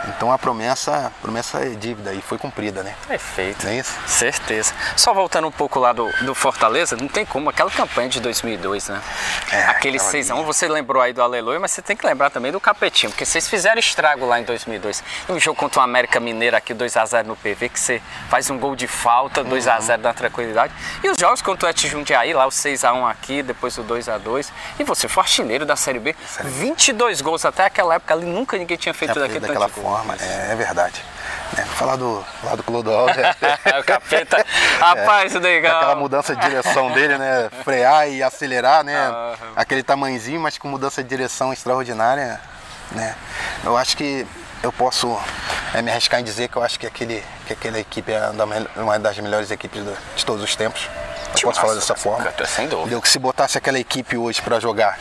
então 0.08 0.30
a 0.32 0.38
promessa, 0.38 1.06
a 1.06 1.10
promessa 1.22 1.58
é 1.64 1.70
dívida 1.70 2.12
e 2.12 2.20
foi 2.20 2.38
cumprida, 2.38 2.82
né? 2.82 2.94
Perfeito. 3.06 3.66
É 3.66 3.76
isso? 3.78 3.92
Certeza. 4.06 4.72
Só 4.96 5.12
voltando 5.12 5.46
um 5.48 5.52
pouco 5.52 5.78
lá 5.78 5.92
do, 5.92 6.08
do 6.24 6.34
Fortaleza, 6.34 6.96
não 6.96 7.08
tem 7.08 7.24
como, 7.24 7.50
aquela 7.50 7.70
campanha 7.70 8.08
de 8.08 8.20
2002, 8.20 8.88
né? 8.88 9.00
É, 9.52 9.64
Aquele 9.64 9.96
aquela 9.98 10.12
6x1, 10.12 10.36
ali. 10.36 10.44
você 10.44 10.68
lembrou 10.68 11.02
aí 11.02 11.12
do 11.12 11.22
Aleluia, 11.22 11.58
mas 11.60 11.70
você 11.72 11.82
tem 11.82 11.96
que 11.96 12.06
lembrar 12.06 12.30
também 12.30 12.52
do 12.52 12.60
Capetinho, 12.60 13.10
porque 13.10 13.24
vocês 13.24 13.48
fizeram 13.48 13.78
estrago 13.78 14.26
lá 14.26 14.40
em 14.40 14.44
2002. 14.44 15.02
No 15.28 15.38
jogo 15.40 15.58
contra 15.58 15.80
o 15.80 15.82
América 15.84 16.20
Mineiro 16.20 16.56
aqui, 16.56 16.74
2x0 16.74 17.24
no 17.24 17.36
PV, 17.36 17.68
que 17.68 17.80
você 17.80 18.02
faz 18.28 18.48
um 18.50 18.58
gol 18.58 18.74
de 18.76 18.86
falta, 18.86 19.42
Uhum. 19.42 19.50
2x0 19.50 19.96
na 19.98 20.14
tranquilidade. 20.14 20.72
E 21.02 21.08
os 21.08 21.16
jogos 21.18 21.42
contra 21.42 21.66
o 21.68 21.70
Et 21.70 21.86
Jundiaí, 21.88 22.32
lá 22.32 22.46
o 22.46 22.50
6x1 22.50 23.10
aqui, 23.10 23.42
depois 23.42 23.76
o 23.78 23.84
2x2. 23.84 24.50
E 24.78 24.84
você 24.84 25.08
foi 25.08 25.22
artilheiro 25.22 25.64
da 25.66 25.76
Série 25.76 25.98
B, 25.98 26.14
22 26.42 27.20
gols 27.20 27.44
até 27.44 27.64
aquela 27.66 27.94
época 27.94 28.14
ali, 28.14 28.24
nunca 28.26 28.56
ninguém 28.56 28.76
tinha 28.76 28.94
feito 28.94 29.12
É 29.18 29.20
daquele 29.20 29.40
daquela 29.40 29.66
tanto 29.68 29.80
gol. 29.80 29.85
Forma, 29.86 30.16
é, 30.20 30.52
é 30.52 30.56
verdade. 30.56 31.00
Né? 31.56 31.64
Falar 31.64 31.94
do, 31.94 32.24
falar 32.42 32.56
do 32.56 32.62
Clodoaldo, 32.64 33.12
é, 33.20 33.30
o 33.78 33.84
capeta, 33.84 34.44
rapaz, 34.80 35.32
isso 35.32 35.40
legal. 35.40 35.76
aquela 35.76 35.94
mudança 35.94 36.34
de 36.34 36.42
direção 36.42 36.90
dele, 36.90 37.16
né? 37.16 37.48
Frear 37.62 38.08
e 38.08 38.20
acelerar, 38.20 38.82
né? 38.82 38.96
Aham. 38.96 39.36
Aquele 39.54 39.84
tamanhozinho, 39.84 40.40
mas 40.40 40.58
com 40.58 40.66
mudança 40.66 41.02
de 41.04 41.08
direção 41.08 41.52
extraordinária, 41.52 42.40
né? 42.90 43.14
Eu 43.62 43.76
acho 43.76 43.96
que 43.96 44.26
eu 44.60 44.72
posso 44.72 45.16
é, 45.72 45.80
me 45.80 45.90
arriscar 45.90 46.20
em 46.20 46.24
dizer 46.24 46.48
que 46.48 46.56
eu 46.56 46.62
acho 46.62 46.80
que, 46.80 46.86
aquele, 46.86 47.22
que 47.46 47.52
aquela 47.52 47.78
equipe 47.78 48.12
é 48.12 48.30
uma 48.76 48.98
das 48.98 49.16
melhores 49.18 49.52
equipes 49.52 49.84
de 50.16 50.26
todos 50.26 50.42
os 50.42 50.56
tempos. 50.56 50.88
Posso 51.42 51.60
falar 51.60 51.74
dessa 51.74 51.94
forma. 51.94 52.32
Sem 52.46 52.66
dúvida. 52.66 52.82
Entendeu? 52.82 53.02
Que 53.02 53.08
se 53.08 53.18
botasse 53.18 53.58
aquela 53.58 53.78
equipe 53.78 54.16
hoje 54.16 54.40
para 54.42 54.58
jogar, 54.60 54.98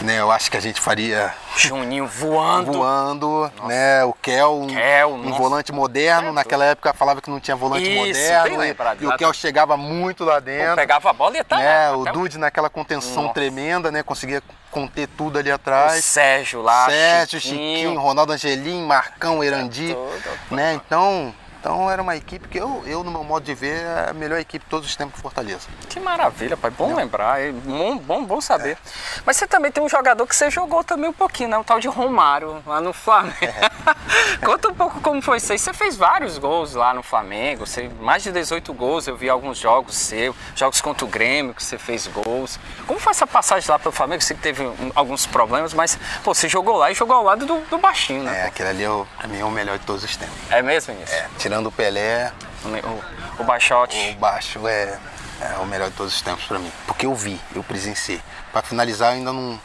né? 0.00 0.18
Eu 0.20 0.30
acho 0.30 0.50
que 0.50 0.56
a 0.56 0.60
gente 0.60 0.80
faria 0.80 1.32
Juninho 1.56 2.06
voando. 2.06 2.72
voando, 2.72 3.50
né? 3.64 4.04
O 4.04 4.12
Kel, 4.12 4.60
um, 4.62 4.66
Kel, 4.66 5.08
um 5.10 5.18
nossa. 5.18 5.38
volante 5.38 5.72
moderno. 5.72 6.28
É, 6.28 6.32
Naquela 6.32 6.64
época 6.64 6.92
falava 6.92 7.20
que 7.20 7.30
não 7.30 7.40
tinha 7.40 7.56
volante 7.56 7.88
Isso, 7.88 7.98
moderno. 7.98 8.54
E, 8.54 8.56
lembrado, 8.56 9.02
e 9.02 9.06
o 9.06 9.16
Kel 9.16 9.32
chegava 9.32 9.76
muito 9.76 10.24
lá 10.24 10.38
dentro. 10.40 10.76
Pegava 10.76 11.10
a 11.10 11.12
bola 11.12 11.36
e 11.36 11.40
estar 11.40 11.56
né? 11.58 11.90
lá. 11.90 11.96
O 11.96 12.04
Dude 12.04 12.38
naquela 12.38 12.68
contenção 12.68 13.22
Nossa. 13.24 13.34
tremenda, 13.34 13.90
né? 13.90 14.02
Conseguia 14.02 14.42
conter 14.70 15.08
tudo 15.08 15.38
ali 15.38 15.50
o 15.50 15.54
atrás. 15.54 16.04
Sérgio 16.04 16.60
lá, 16.60 16.86
Sérgio, 16.86 17.40
Chiquinho. 17.40 17.78
Chiquinho, 17.78 18.00
Ronaldo 18.00 18.32
Angelim, 18.32 18.84
Marcão, 18.84 19.42
Erandi, 19.42 19.94
Tudo. 19.94 20.54
né? 20.54 20.74
Então, 20.74 21.34
então 21.66 21.90
era 21.90 22.00
uma 22.00 22.14
equipe 22.14 22.46
que 22.46 22.58
eu, 22.58 22.84
eu, 22.86 23.02
no 23.02 23.10
meu 23.10 23.24
modo 23.24 23.42
de 23.42 23.52
ver, 23.52 23.82
é 23.82 24.10
a 24.10 24.12
melhor 24.12 24.38
equipe 24.38 24.64
de 24.64 24.70
todos 24.70 24.88
os 24.88 24.94
tempos 24.94 25.16
do 25.16 25.22
Fortaleza. 25.22 25.66
Que 25.88 25.98
maravilha, 25.98 26.56
pai. 26.56 26.70
Bom 26.70 26.94
lembrar. 26.94 27.40
é 27.40 27.50
Bom, 27.50 27.98
bom, 27.98 28.24
bom 28.24 28.40
saber. 28.40 28.78
Mas 29.24 29.36
você 29.36 29.48
também 29.48 29.72
tem 29.72 29.82
um 29.82 29.88
jogador 29.88 30.24
que 30.28 30.36
você 30.36 30.48
jogou 30.48 30.84
também 30.84 31.10
um 31.10 31.12
pouquinho, 31.12 31.48
né? 31.48 31.58
O 31.58 31.64
tal 31.64 31.80
de 31.80 31.88
Romário, 31.88 32.62
lá 32.64 32.80
no 32.80 32.92
Flamengo. 32.92 33.36
Conta 34.44 34.68
um 34.68 34.74
pouco 34.74 35.00
como 35.00 35.20
foi 35.22 35.38
isso 35.38 35.52
aí. 35.52 35.58
Você 35.58 35.72
fez 35.72 35.96
vários 35.96 36.38
gols 36.38 36.74
lá 36.74 36.92
no 36.94 37.02
Flamengo. 37.02 37.66
Você, 37.66 37.88
mais 38.00 38.22
de 38.22 38.30
18 38.32 38.72
gols, 38.74 39.06
eu 39.06 39.16
vi 39.16 39.28
alguns 39.28 39.58
jogos 39.58 39.96
seus. 39.96 40.34
Jogos 40.54 40.80
contra 40.80 41.04
o 41.04 41.08
Grêmio, 41.08 41.54
que 41.54 41.62
você 41.62 41.78
fez 41.78 42.06
gols. 42.06 42.58
Como 42.86 42.98
foi 43.00 43.10
essa 43.12 43.26
passagem 43.26 43.70
lá 43.70 43.78
pelo 43.78 43.92
Flamengo? 43.92 44.22
Você 44.22 44.34
teve 44.34 44.62
um, 44.64 44.92
alguns 44.94 45.26
problemas, 45.26 45.72
mas 45.74 45.98
pô, 46.22 46.34
você 46.34 46.48
jogou 46.48 46.76
lá 46.76 46.90
e 46.90 46.94
jogou 46.94 47.16
ao 47.16 47.22
lado 47.24 47.46
do, 47.46 47.60
do 47.68 47.78
baixinho, 47.78 48.22
né? 48.22 48.40
É, 48.40 48.44
aquele 48.46 48.68
ali, 48.68 48.84
é 48.84 48.90
o- 48.90 49.06
pra 49.18 49.28
mim, 49.28 49.38
é 49.40 49.44
o 49.44 49.50
melhor 49.50 49.78
de 49.78 49.84
todos 49.86 50.04
os 50.04 50.16
tempos. 50.16 50.34
É, 50.50 50.60
mesmo 50.62 50.94
isso? 51.02 51.14
É, 51.14 51.28
tirando 51.38 51.66
o 51.66 51.72
Pelé, 51.72 52.32
O, 52.64 52.68
o, 52.68 53.42
o 53.42 53.44
Baixote. 53.44 54.14
o 54.16 54.20
baixo 54.20 54.66
é, 54.68 54.98
é 55.40 55.56
o 55.60 55.66
melhor 55.66 55.88
de 55.90 55.96
todos 55.96 56.14
os 56.14 56.20
tempos 56.22 56.44
pra 56.44 56.58
mim. 56.58 56.70
Porque 56.86 57.06
eu 57.06 57.14
vi, 57.14 57.40
eu 57.54 57.62
presenciei. 57.62 58.20
Pra 58.52 58.62
finalizar, 58.62 59.12
eu 59.12 59.18
ainda 59.18 59.32
não, 59.32 59.60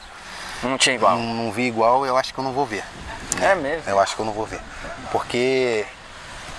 Não 0.63 0.77
tinha 0.77 0.95
igual. 0.95 1.17
não, 1.17 1.33
não 1.33 1.51
vi 1.51 1.63
igual, 1.67 2.05
eu 2.05 2.17
acho 2.17 2.33
que 2.33 2.39
eu 2.39 2.43
não 2.43 2.51
vou 2.51 2.65
ver. 2.65 2.83
É 3.41 3.55
mesmo. 3.55 3.89
Eu 3.89 3.99
acho 3.99 4.15
que 4.15 4.21
eu 4.21 4.25
não 4.25 4.33
vou 4.33 4.45
ver. 4.45 4.61
Porque 5.11 5.85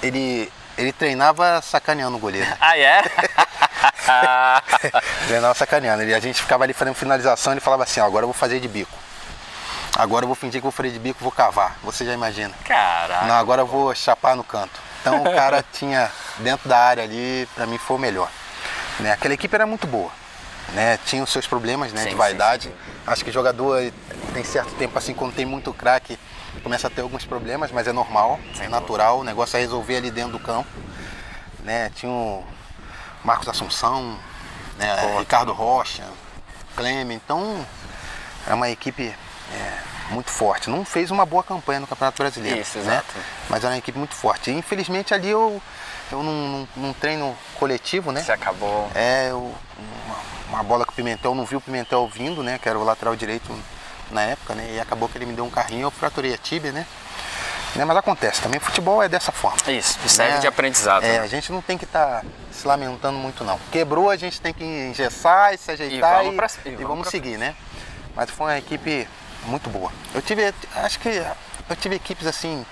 ele, 0.02 0.52
ele 0.76 0.92
treinava 0.92 1.62
sacaneando 1.62 2.16
o 2.16 2.20
goleiro. 2.20 2.46
Ah, 2.60 2.76
é? 2.76 3.02
treinava 5.26 5.54
sacaneando. 5.54 6.02
Ele, 6.02 6.14
a 6.14 6.20
gente 6.20 6.42
ficava 6.42 6.64
ali 6.64 6.72
fazendo 6.72 6.94
finalização, 6.94 7.52
ele 7.52 7.60
falava 7.60 7.84
assim, 7.84 8.00
ó, 8.00 8.06
agora 8.06 8.24
eu 8.24 8.28
vou 8.28 8.34
fazer 8.34 8.60
de 8.60 8.68
bico. 8.68 8.96
Agora 9.96 10.24
eu 10.24 10.26
vou 10.26 10.34
fingir 10.34 10.60
que 10.60 10.62
vou 10.62 10.72
fazer 10.72 10.90
de 10.90 10.98
bico, 10.98 11.18
vou 11.20 11.30
cavar. 11.30 11.76
Você 11.82 12.04
já 12.04 12.12
imagina. 12.12 12.54
Caraca. 12.64 13.26
Não, 13.26 13.34
agora 13.34 13.62
eu 13.62 13.66
vou 13.66 13.94
chapar 13.94 14.34
no 14.34 14.42
canto. 14.42 14.80
Então 15.00 15.22
o 15.22 15.34
cara 15.34 15.64
tinha 15.72 16.10
dentro 16.38 16.68
da 16.68 16.78
área 16.78 17.04
ali, 17.04 17.48
para 17.54 17.66
mim 17.66 17.78
foi 17.78 17.96
o 17.96 18.00
melhor. 18.00 18.30
Né? 19.00 19.12
Aquela 19.12 19.34
equipe 19.34 19.54
era 19.54 19.66
muito 19.66 19.86
boa. 19.86 20.10
Né? 20.72 20.98
Tinha 21.04 21.22
os 21.22 21.30
seus 21.30 21.46
problemas 21.46 21.92
né, 21.92 22.04
Sim, 22.04 22.10
de 22.10 22.14
vaidade. 22.14 22.64
sim, 22.64 22.70
sim. 22.70 22.92
Acho 23.06 23.24
que 23.24 23.30
jogador 23.30 23.92
tem 24.32 24.44
certo 24.44 24.70
tempo 24.76 24.96
assim, 24.96 25.12
quando 25.12 25.34
tem 25.34 25.44
muito 25.44 25.74
craque, 25.74 26.18
começa 26.62 26.86
a 26.86 26.90
ter 26.90 27.00
alguns 27.02 27.24
problemas, 27.24 27.70
mas 27.70 27.86
é 27.86 27.92
normal, 27.92 28.38
é 28.60 28.68
natural. 28.68 29.20
O 29.20 29.24
negócio 29.24 29.56
é 29.56 29.60
resolver 29.60 29.96
ali 29.96 30.10
dentro 30.10 30.32
do 30.32 30.38
campo. 30.40 30.68
Né? 31.60 31.90
Tinha 31.94 32.10
o 32.10 32.44
Marcos 33.24 33.48
Assunção, 33.48 34.18
né? 34.76 34.96
Pô, 34.96 35.18
Ricardo 35.20 35.52
Rocha, 35.52 36.04
Clemen. 36.76 37.20
Então 37.24 37.64
é 38.46 38.54
uma 38.54 38.68
equipe 38.68 39.14
é, 39.52 39.78
muito 40.12 40.30
forte. 40.30 40.68
Não 40.68 40.84
fez 40.84 41.10
uma 41.10 41.24
boa 41.24 41.42
campanha 41.42 41.80
no 41.80 41.86
Campeonato 41.86 42.18
Brasileiro. 42.22 42.60
Isso, 42.60 42.78
né? 42.78 42.94
exato. 42.94 43.14
Mas 43.48 43.62
era 43.64 43.72
uma 43.72 43.78
equipe 43.78 43.96
muito 43.98 44.14
forte. 44.14 44.50
E, 44.50 44.54
infelizmente 44.54 45.14
ali 45.14 45.28
eu, 45.30 45.62
eu 46.10 46.22
num, 46.22 46.66
num- 46.76 46.92
treino 46.92 47.36
coletivo, 47.58 48.10
né? 48.12 48.22
Você 48.22 48.32
acabou. 48.32 48.90
É, 48.94 49.28
eu- 49.30 49.54
uma, 50.06 50.16
uma 50.56 50.62
bola 50.64 50.84
que 50.84 50.90
o 50.92 50.94
Pimentel 50.94 51.34
não 51.34 51.44
viu 51.44 51.58
o 51.58 51.62
Pimentel 51.62 52.08
vindo, 52.08 52.42
né? 52.42 52.58
Que 52.58 52.68
era 52.68 52.78
o 52.78 52.82
lateral 52.84 53.14
direito 53.14 53.52
na 54.12 54.22
época, 54.22 54.54
né? 54.54 54.74
E 54.74 54.80
acabou 54.80 55.08
que 55.08 55.18
ele 55.18 55.26
me 55.26 55.32
deu 55.32 55.44
um 55.44 55.50
carrinho, 55.50 55.82
eu 55.86 55.90
fraturei 55.90 56.34
a 56.34 56.38
tíbia, 56.38 56.72
né? 56.72 56.86
Né, 57.74 57.86
Mas 57.86 57.96
acontece, 57.96 58.42
também 58.42 58.60
futebol 58.60 59.02
é 59.02 59.08
dessa 59.08 59.32
forma. 59.32 59.56
Isso, 59.72 59.98
e 60.04 60.08
serve 60.08 60.34
né? 60.34 60.40
de 60.40 60.46
aprendizado. 60.46 61.04
É, 61.04 61.12
né? 61.12 61.18
a 61.20 61.26
gente 61.26 61.50
não 61.50 61.62
tem 61.62 61.78
que 61.78 61.84
estar 61.84 62.22
se 62.50 62.66
lamentando 62.66 63.16
muito 63.16 63.42
não. 63.44 63.58
Quebrou, 63.70 64.10
a 64.10 64.16
gente 64.16 64.40
tem 64.42 64.52
que 64.52 64.62
engessar 64.62 65.54
e 65.54 65.58
se 65.58 65.70
ajeitar 65.70 66.18
vamos 66.18 66.34
e, 66.34 66.36
pra- 66.36 66.46
e 66.66 66.68
e 66.68 66.70
vamos 66.72 66.88
vamos 66.88 67.02
pra 67.02 67.10
seguir, 67.10 67.38
né? 67.38 67.54
Mas 68.14 68.28
foi 68.28 68.46
uma 68.46 68.58
equipe 68.58 69.08
muito 69.46 69.70
boa. 69.70 69.90
Eu 70.14 70.20
tive, 70.20 70.52
acho 70.76 70.98
que 71.00 71.08
eu 71.08 71.76
tive 71.76 71.94
equipes 71.96 72.26
assim, 72.26 72.66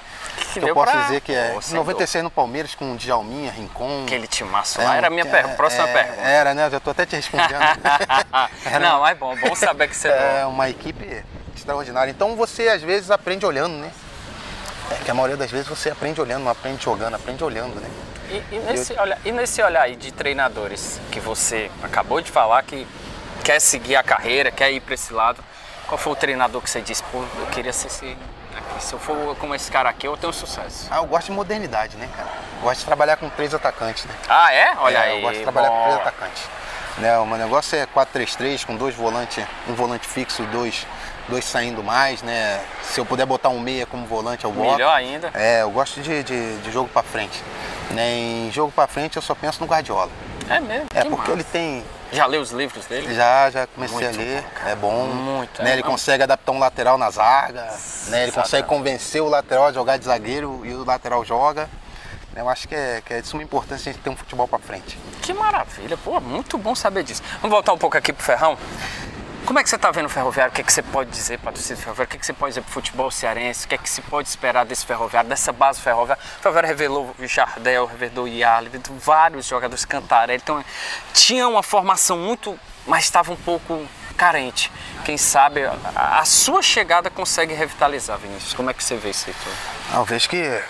que, 0.53 0.59
eu 0.61 0.75
posso 0.75 0.93
pra- 0.93 1.03
dizer 1.03 1.21
que 1.21 1.33
é 1.33 1.57
sem 1.61 1.75
96 1.77 2.25
no 2.25 2.31
Palmeiras 2.31 2.75
com 2.75 2.97
Djalminha, 2.97 3.51
Rincon. 3.53 4.05
Aquele 4.05 4.27
timaço 4.27 4.81
É, 4.81 4.85
lá 4.85 4.97
era 4.97 5.07
a 5.07 5.11
minha 5.11 5.25
per- 5.27 5.45
é, 5.45 5.55
próxima 5.55 5.89
é, 5.89 5.93
pergunta. 5.93 6.21
Era, 6.29 6.55
né? 6.55 6.67
Eu 6.67 6.71
já 6.71 6.81
tô 6.81 6.91
até 6.91 7.07
te 7.07 7.17
respondendo. 7.17 7.61
Era- 8.65 8.79
Não, 8.81 9.07
é 9.07 9.15
bom, 9.15 9.37
bom 9.37 9.55
saber 9.55 9.89
que 9.89 9.97
você 9.97 10.09
é 10.09 10.45
uma 10.47 10.69
equipe 10.69 11.23
extraordinária. 11.57 12.11
Então 12.11 12.35
você 12.37 12.69
às 12.69 12.83
vezes 12.83 13.11
aprende 13.11 13.45
olhando, 13.47 13.75
né? 13.77 13.91
É 14.91 15.05
que 15.05 15.11
a 15.11 15.15
maioria 15.15 15.37
das 15.37 15.51
vezes 15.51 15.69
você 15.69 15.91
aprende 15.91 16.21
olhando, 16.21 16.43
não 16.45 16.51
aprende 16.51 16.83
jogando, 16.83 17.15
aprende 17.15 17.45
olhando, 17.45 17.81
né? 17.81 17.89
E, 18.29 18.55
e 18.57 18.59
nesse 18.61 18.93
olhar, 18.95 19.19
e 19.25 19.33
nesse 19.33 19.63
olhar 19.63 19.83
aí 19.83 19.97
de 19.97 20.13
treinadores 20.13 21.01
que 21.13 21.21
você 21.21 21.71
acabou 21.83 22.21
de 22.21 22.31
falar 22.31 22.63
que 22.63 22.87
quer 23.45 23.61
seguir 23.61 23.97
a 23.97 24.03
carreira, 24.03 24.51
quer 24.51 24.71
ir 24.73 24.81
para 24.81 24.95
esse 24.95 25.13
lado, 25.13 25.43
qual 25.87 25.99
foi 25.99 26.13
o 26.13 26.17
treinador 26.17 26.61
que 26.63 26.71
você 26.71 26.81
disse, 26.81 27.03
pô, 27.05 27.19
eu 27.39 27.47
queria 27.47 27.73
ser 27.73 27.89
esse. 27.89 28.17
Se 28.81 28.95
eu 28.95 28.99
for 28.99 29.37
como 29.37 29.55
esse 29.55 29.71
cara 29.71 29.89
aqui, 29.91 30.07
eu 30.07 30.17
tenho 30.17 30.33
sucesso. 30.33 30.89
Ah, 30.91 30.97
eu 30.99 31.07
gosto 31.07 31.27
de 31.27 31.33
modernidade, 31.33 31.97
né, 31.97 32.09
cara? 32.17 32.29
Gosto 32.63 32.81
de 32.81 32.87
trabalhar 32.87 33.17
com 33.17 33.29
três 33.29 33.55
atacantes, 33.55 34.05
né? 34.05 34.15
Ah, 34.29 34.53
é? 34.53 34.75
Olha 34.79 34.97
É, 34.99 35.01
aí. 35.03 35.17
Eu 35.17 35.23
gosto 35.23 35.37
de 35.37 35.43
trabalhar 35.43 35.69
com 35.71 35.83
três 35.83 35.97
atacantes. 35.97 36.43
Né, 36.99 37.19
o 37.19 37.25
meu 37.27 37.39
negócio 37.39 37.79
é 37.79 37.87
4-3-3, 37.87 38.67
com 38.67 38.77
dois 38.77 38.95
volantes, 38.95 39.43
um 39.69 39.75
volante 39.75 40.07
fixo 40.07 40.43
e 40.43 40.47
dois, 40.47 40.87
dois 41.29 41.45
saindo 41.45 41.83
mais, 41.83 42.21
né? 42.21 42.61
Se 42.83 43.01
eu 43.01 43.07
puder 43.07 43.25
botar 43.25 43.49
um 43.49 43.59
meia 43.61 43.87
como 43.87 44.07
volante, 44.07 44.45
eu 44.45 44.53
boto. 44.53 44.73
Melhor 44.73 44.93
ainda. 44.95 45.31
É, 45.33 45.63
eu 45.63 45.71
gosto 45.71 46.01
de, 46.03 46.23
de, 46.23 46.59
de 46.59 46.71
jogo 46.73 46.89
pra 46.93 47.03
frente. 47.03 47.43
Né, 47.91 48.11
em 48.19 48.51
jogo 48.53 48.71
pra 48.73 48.87
frente 48.87 49.17
eu 49.17 49.23
só 49.23 49.35
penso 49.35 49.61
no 49.61 49.67
Guardiola. 49.67 50.11
É 50.51 50.61
mesmo. 50.61 50.87
É 50.95 51.03
que 51.03 51.09
porque 51.09 51.21
massa. 51.31 51.33
ele 51.33 51.45
tem. 51.45 51.85
Já 52.13 52.27
leu 52.27 52.41
os 52.43 52.51
livros 52.51 52.85
dele? 52.87 53.15
Já, 53.15 53.49
já 53.51 53.67
comecei 53.69 53.97
Muito 54.09 54.19
a 54.19 54.23
ler. 54.23 54.43
bom, 54.43 54.69
é 54.69 54.75
bom. 54.77 55.07
Muito, 55.07 55.63
Né, 55.63 55.71
é. 55.71 55.73
ele 55.75 55.83
consegue 55.85 56.23
adaptar 56.25 56.51
um 56.53 56.59
lateral 56.59 56.99
na 56.99 57.09
zaga. 57.11 57.73
Né, 58.09 58.25
ele 58.25 58.33
consegue 58.33 58.67
convencer 58.67 59.23
o 59.23 59.29
lateral 59.29 59.67
a 59.67 59.73
jogar 59.73 59.97
de 59.97 60.05
zagueiro 60.07 60.61
e 60.65 60.75
o 60.75 60.85
lateral 60.85 61.25
joga. 61.25 61.71
Eu 62.35 62.49
acho 62.49 62.67
que 62.69 62.75
é, 62.75 63.03
que 63.05 63.13
é 63.15 63.21
de 63.21 63.27
suma 63.27 63.43
importância 63.43 63.91
a 63.91 63.93
gente 63.93 64.03
ter 64.03 64.11
um 64.11 64.17
futebol 64.17 64.47
pra 64.49 64.59
frente. 64.59 64.99
Que 65.23 65.33
maravilha, 65.33 65.97
pô, 65.97 66.21
muito 66.21 66.57
bom 66.59 66.75
saber 66.75 67.03
disso. 67.03 67.23
Vamos 67.41 67.51
voltar 67.51 67.73
um 67.73 67.79
pouco 67.79 67.97
aqui 67.97 68.13
pro 68.13 68.25
Ferrão. 68.25 68.57
Como 69.51 69.59
é 69.59 69.65
que 69.65 69.69
você 69.69 69.75
está 69.75 69.91
vendo 69.91 70.07
o 70.07 70.09
Ferroviário? 70.09 70.53
O 70.53 70.55
que, 70.55 70.61
é 70.61 70.65
que 70.65 70.73
você 70.73 70.81
pode 70.81 71.11
dizer 71.11 71.41
para 71.41 71.51
a 71.51 71.53
torcida 71.53 71.75
do 71.75 71.83
Ferroviário? 71.83 72.07
O 72.07 72.11
que, 72.13 72.17
é 72.17 72.21
que 72.21 72.25
você 72.25 72.33
pode 72.33 72.53
dizer 72.53 72.61
para 72.61 72.71
o 72.71 72.73
futebol 72.73 73.11
cearense? 73.11 73.67
O 73.67 73.69
que 73.69 73.75
é 73.75 73.79
que 73.79 73.91
se 73.91 74.01
pode 74.01 74.29
esperar 74.29 74.65
desse 74.65 74.87
Ferroviário, 74.87 75.29
dessa 75.29 75.53
base 75.53 75.81
Ferroviário? 75.81 76.23
O 76.23 76.41
Ferroviário 76.41 76.69
revelou 76.69 77.17
o 77.19 77.27
Jardel, 77.27 77.85
revelou 77.85 78.27
o 78.27 78.29
revelou 78.29 78.97
vários 79.01 79.47
jogadores 79.47 79.85
Cantarelli. 79.85 80.41
Então, 80.41 80.65
tinha 81.13 81.49
uma 81.49 81.65
formação 81.65 82.17
muito, 82.17 82.57
mas 82.87 83.03
estava 83.03 83.33
um 83.33 83.37
pouco 83.37 83.85
carente. 84.17 84.71
Quem 85.05 85.19
sabe 85.19 85.63
a, 85.97 86.25
sua 86.25 86.63
chegada 86.63 87.11
consegue 87.11 87.53
revitalizar, 87.53 88.19
Vinícius. 88.19 88.55
Como 88.55 88.71
é 88.71 88.73
que 88.73 88.85
você 88.85 88.97
vê 88.99 89.11
isso 89.11 89.31
aí 89.31 89.35
tudo? 89.35 89.97
Eu 89.99 90.05
vejo 90.05 90.29
que, 90.29 90.63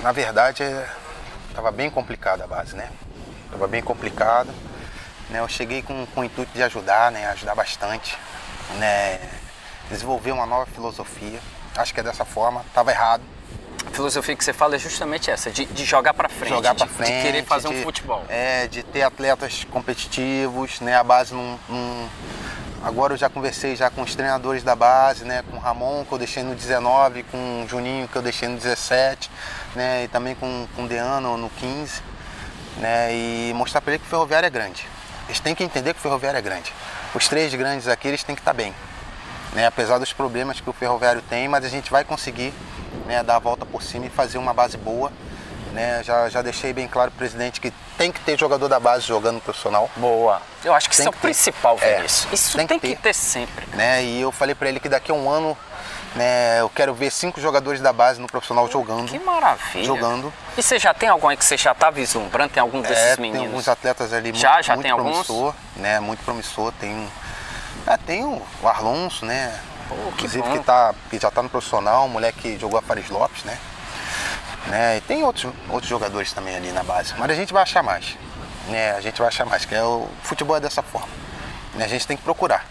na 0.00 0.10
verdade, 0.10 0.62
estava 1.50 1.70
bem 1.70 1.90
complicado 1.90 2.40
a 2.40 2.46
base, 2.46 2.74
né? 2.74 2.88
Estava 3.44 3.68
bem 3.68 3.82
complicado. 3.82 4.48
Né? 5.30 5.40
Eu 5.40 5.48
cheguei 5.48 5.82
com, 5.82 6.06
com 6.06 6.20
o 6.20 6.24
intuito 6.24 6.52
de 6.52 6.62
ajudar, 6.62 7.10
né? 7.12 7.26
Ajudar 7.30 7.54
bastante, 7.54 8.16
né? 8.78 9.18
Desenvolver 9.90 10.32
uma 10.32 10.46
nova 10.46 10.66
filosofia. 10.66 11.38
Acho 11.76 11.92
que 11.94 12.00
é 12.00 12.02
dessa 12.02 12.24
forma. 12.24 12.62
Estava 12.66 12.90
errado. 12.90 13.22
A 13.86 13.90
filosofia 13.90 14.36
que 14.36 14.44
você 14.44 14.52
fala 14.52 14.76
é 14.76 14.78
justamente 14.78 15.30
essa, 15.30 15.50
de, 15.50 15.64
de 15.64 15.84
jogar 15.84 16.12
para 16.12 16.28
frente, 16.28 16.50
jogar 16.50 16.74
de, 16.74 16.86
frente. 16.88 17.12
de 17.16 17.22
querer 17.22 17.44
fazer 17.44 17.68
de- 17.68 17.74
um 17.76 17.82
futebol. 17.82 18.24
É, 18.28 18.66
de 18.66 18.82
ter 18.82 19.02
atletas 19.02 19.64
competitivos, 19.70 20.80
né? 20.80 20.96
A 20.96 21.04
base 21.04 21.34
não, 21.34 21.58
não- 21.68 22.08
Agora 22.84 23.12
eu 23.12 23.16
já 23.16 23.28
conversei 23.28 23.74
já 23.74 23.90
com 23.90 24.02
os 24.02 24.14
treinadores 24.14 24.62
da 24.62 24.76
base, 24.76 25.24
né? 25.24 25.42
Com 25.50 25.56
o 25.56 25.60
Ramon, 25.60 26.04
que 26.04 26.12
eu 26.12 26.18
deixei 26.18 26.42
no 26.44 26.54
19, 26.54 27.24
com 27.24 27.64
o 27.64 27.68
Juninho, 27.68 28.06
que 28.06 28.14
eu 28.14 28.22
deixei 28.22 28.48
no 28.48 28.56
17, 28.56 29.28
né? 29.74 30.04
E 30.04 30.08
também 30.08 30.34
com, 30.36 30.66
com 30.76 30.84
o 30.84 30.88
Deano 30.88 31.36
no 31.36 31.50
15, 31.50 32.00
né? 32.76 33.08
E 33.12 33.52
mostrar 33.54 33.80
para 33.80 33.94
ele 33.94 33.98
que 34.00 34.06
o 34.06 34.08
Ferroviário 34.10 34.46
é 34.46 34.50
grande. 34.50 34.86
Eles 35.28 35.40
têm 35.40 35.54
que 35.54 35.62
entender 35.62 35.92
que 35.94 36.00
o 36.00 36.02
Ferroviário 36.02 36.38
é 36.38 36.42
grande. 36.42 36.72
Os 37.14 37.28
três 37.28 37.54
grandes 37.54 37.86
aqui, 37.86 38.08
eles 38.08 38.22
têm 38.24 38.34
que 38.34 38.40
estar 38.40 38.52
bem. 38.54 38.74
Né? 39.52 39.66
Apesar 39.66 39.98
dos 39.98 40.12
problemas 40.12 40.60
que 40.60 40.68
o 40.68 40.72
Ferroviário 40.72 41.22
tem, 41.22 41.46
mas 41.48 41.64
a 41.64 41.68
gente 41.68 41.90
vai 41.90 42.04
conseguir 42.04 42.52
né, 43.06 43.22
dar 43.22 43.36
a 43.36 43.38
volta 43.38 43.64
por 43.66 43.82
cima 43.82 44.06
e 44.06 44.10
fazer 44.10 44.38
uma 44.38 44.52
base 44.54 44.76
boa. 44.76 45.12
Né? 45.72 46.02
Já, 46.02 46.28
já 46.30 46.40
deixei 46.42 46.72
bem 46.72 46.88
claro 46.88 47.10
presidente 47.10 47.60
que 47.60 47.70
tem 47.98 48.10
que 48.10 48.20
ter 48.20 48.38
jogador 48.38 48.68
da 48.68 48.80
base 48.80 49.06
jogando 49.06 49.40
profissional. 49.40 49.90
Boa. 49.96 50.40
Eu 50.64 50.72
acho 50.74 50.88
que 50.88 50.96
Tem 50.96 51.02
isso 51.04 51.08
é 51.08 51.10
o 51.10 51.12
que 51.12 51.18
ter. 51.18 51.26
principal, 51.28 51.78
É, 51.80 51.96
Vinícius. 51.96 52.32
Isso 52.32 52.56
tem 52.56 52.66
tem, 52.66 52.78
que 52.78 52.88
que, 52.88 52.96
ter. 52.96 53.02
ter 53.02 53.12
sempre. 53.14 53.66
Né? 53.76 54.02
E 54.02 54.20
eu 54.22 54.32
falei 54.32 54.54
para 54.54 54.68
ele 54.70 54.80
que 54.80 54.88
daqui 54.88 55.10
a 55.10 55.14
um 55.14 55.28
ano 55.30 55.56
né, 56.14 56.60
eu 56.60 56.68
quero 56.70 56.94
ver 56.94 57.10
cinco 57.10 57.40
jogadores 57.40 57.80
da 57.80 57.92
base 57.92 58.20
no 58.20 58.26
profissional 58.26 58.68
jogando. 58.70 59.08
Que 59.08 59.18
maravilha. 59.18 59.84
Jogando. 59.84 60.32
E 60.56 60.62
você 60.62 60.78
já 60.78 60.92
tem 60.94 61.08
algum 61.08 61.28
aí 61.28 61.36
que 61.36 61.44
você 61.44 61.56
já 61.56 61.74
tá 61.74 61.90
vislumbrando? 61.90 62.52
Tem 62.52 62.60
algum 62.60 62.80
desses 62.80 62.96
É, 62.98 63.16
tem 63.16 63.22
meninos? 63.30 63.46
alguns 63.48 63.68
atletas 63.68 64.12
ali 64.12 64.30
muito, 64.32 64.38
Já? 64.38 64.60
Já 64.62 64.74
muito 64.74 64.84
tem 64.84 64.90
alguns? 64.92 65.26
promissor, 65.26 65.54
né? 65.76 66.00
Muito 66.00 66.24
promissor. 66.24 66.72
Tem 66.80 66.90
um. 66.94 67.08
Ah, 67.86 67.98
tem 67.98 68.24
o 68.24 68.42
Arlonso, 68.64 69.24
né? 69.24 69.58
Pô, 69.88 69.94
que 69.94 70.26
Inclusive 70.26 70.42
bom. 70.42 70.52
que, 70.58 70.64
tá, 70.64 70.94
que 71.08 71.18
já 71.18 71.30
tá 71.30 71.42
no 71.42 71.48
profissional, 71.48 72.04
um 72.04 72.08
moleque 72.08 72.40
que 72.42 72.58
jogou 72.58 72.78
a 72.78 72.82
Fares 72.82 73.08
Lopes, 73.08 73.44
né? 73.44 73.56
né? 74.66 74.96
E 74.98 75.00
tem 75.00 75.22
outros, 75.24 75.52
outros 75.70 75.88
jogadores 75.88 76.32
também 76.32 76.54
ali 76.54 76.70
na 76.72 76.82
base. 76.82 77.14
Mas 77.16 77.30
a 77.30 77.34
gente 77.34 77.52
vai 77.52 77.62
achar 77.62 77.82
mais. 77.82 78.16
Né? 78.66 78.92
A 78.92 79.00
gente 79.00 79.18
vai 79.18 79.28
achar 79.28 79.46
mais, 79.46 79.64
que 79.64 79.74
é 79.74 79.82
o 79.82 80.06
futebol 80.22 80.56
é 80.56 80.60
dessa 80.60 80.82
forma. 80.82 81.08
Né? 81.74 81.84
A 81.84 81.88
gente 81.88 82.06
tem 82.06 82.16
que 82.16 82.22
procurar. 82.22 82.66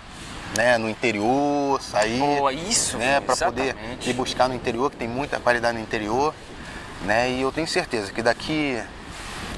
Né? 0.55 0.77
No 0.77 0.89
interior, 0.89 1.81
sair. 1.81 2.19
Boa, 2.19 2.51
isso, 2.53 2.97
né? 2.97 3.19
Para 3.21 3.35
poder 3.35 3.75
ir 4.01 4.13
buscar 4.13 4.47
no 4.47 4.55
interior, 4.55 4.89
que 4.89 4.97
tem 4.97 5.07
muita 5.07 5.39
qualidade 5.39 5.77
no 5.77 5.83
interior. 5.83 6.33
Né? 7.03 7.29
E 7.31 7.41
eu 7.41 7.51
tenho 7.51 7.67
certeza 7.67 8.11
que 8.11 8.21
daqui 8.21 8.81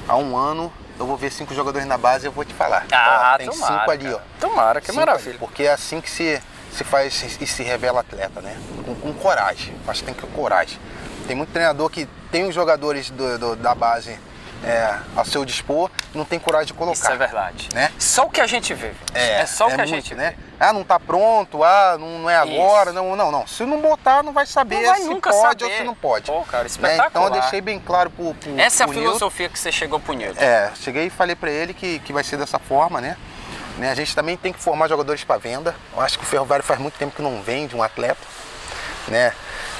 a 0.08 0.16
um 0.16 0.36
ano 0.36 0.72
eu 0.98 1.06
vou 1.06 1.16
ver 1.16 1.30
cinco 1.32 1.54
jogadores 1.54 1.86
na 1.88 1.96
base 1.96 2.26
e 2.26 2.28
eu 2.28 2.32
vou 2.32 2.44
te 2.44 2.52
falar. 2.52 2.84
Ah, 2.92 3.32
Ó, 3.34 3.38
tem 3.38 3.48
tomara, 3.48 3.78
cinco 3.78 3.90
ali, 3.90 4.12
ó. 4.12 4.18
Tomara, 4.38 4.80
que 4.80 4.86
Cinco 4.88 4.98
maravilha. 4.98 5.30
ali, 5.30 5.38
porque 5.38 5.62
é 5.62 5.72
assim 5.72 6.00
que 6.02 6.10
se, 6.10 6.42
se 6.72 6.84
faz 6.84 7.38
e 7.40 7.46
se 7.46 7.62
revela 7.62 8.00
atleta, 8.00 8.42
né? 8.42 8.54
Com, 8.84 8.94
com 8.94 9.12
coragem. 9.14 9.74
Acho 9.88 10.00
que 10.00 10.06
tem 10.06 10.14
que 10.14 10.20
ter 10.26 10.32
coragem. 10.34 10.78
Tem 11.26 11.34
muito 11.34 11.50
treinador 11.52 11.88
que 11.88 12.06
tem 12.30 12.44
os 12.46 12.54
jogadores 12.54 13.08
do- 13.10 13.38
do- 13.38 13.56
da 13.56 13.74
base 13.74 14.18
é, 14.64 14.94
ao 15.16 15.24
seu 15.24 15.44
dispor 15.44 15.90
não 16.14 16.24
tem 16.24 16.38
coragem 16.38 16.66
de 16.66 16.74
colocar. 16.74 16.98
Isso 16.98 17.10
é 17.10 17.16
verdade. 17.16 17.68
Né? 17.74 17.90
Só 17.98 18.26
o 18.26 18.30
que 18.30 18.40
a 18.40 18.46
gente 18.46 18.74
vê. 18.74 18.88
Vinícius. 18.88 19.10
É, 19.14 19.46
só 19.46 19.64
o 19.64 19.68
que 19.68 19.74
a 19.74 19.78
muito, 19.78 19.88
gente 19.90 20.14
né? 20.14 20.34
vê. 20.36 20.44
Ah, 20.62 20.72
não 20.74 20.84
tá 20.84 21.00
pronto, 21.00 21.64
ah, 21.64 21.96
não, 21.98 22.18
não 22.18 22.28
é 22.30 22.36
agora, 22.36 22.90
Isso. 22.90 22.94
não, 23.02 23.16
não, 23.16 23.32
não. 23.32 23.46
Se 23.46 23.64
não 23.64 23.80
botar, 23.80 24.22
não 24.22 24.32
vai 24.32 24.44
saber 24.44 24.76
Não 24.82 24.90
vai 24.90 25.00
se 25.00 25.08
nunca 25.08 25.30
pode 25.30 25.60
saber. 25.62 25.64
ou 25.64 25.78
se 25.78 25.84
não 25.84 25.94
pode. 25.94 26.26
Pô, 26.26 26.42
cara, 26.42 26.64
Né? 26.64 26.70
Então 26.70 26.84
eu 26.86 26.96
espetacular. 26.98 27.30
deixei 27.30 27.60
bem 27.62 27.80
claro 27.80 28.10
pro, 28.10 28.34
pro 28.34 28.60
Essa 28.60 28.82
é 28.82 28.84
a 28.84 28.86
pro 28.88 28.98
filosofia 28.98 29.48
que 29.48 29.58
você 29.58 29.72
chegou 29.72 29.98
pro 29.98 30.12
Nilton. 30.12 30.38
É, 30.42 30.70
cheguei 30.74 31.06
e 31.06 31.10
falei 31.10 31.34
pra 31.34 31.50
ele 31.50 31.72
que, 31.72 31.98
que 32.00 32.12
vai 32.12 32.22
ser 32.22 32.36
dessa 32.36 32.58
forma, 32.58 33.00
né? 33.00 33.16
Né, 33.78 33.90
A 33.90 33.94
gente 33.94 34.14
também 34.14 34.36
tem 34.36 34.52
que 34.52 34.60
formar 34.60 34.88
jogadores 34.88 35.24
para 35.24 35.38
venda. 35.38 35.74
Eu 35.96 36.02
acho 36.02 36.18
que 36.18 36.24
o 36.24 36.26
Ferroviário 36.26 36.62
faz 36.64 36.78
muito 36.78 36.98
tempo 36.98 37.16
que 37.16 37.22
não 37.22 37.40
vende 37.40 37.74
um 37.74 37.82
atleta, 37.82 38.20
né? 39.08 39.32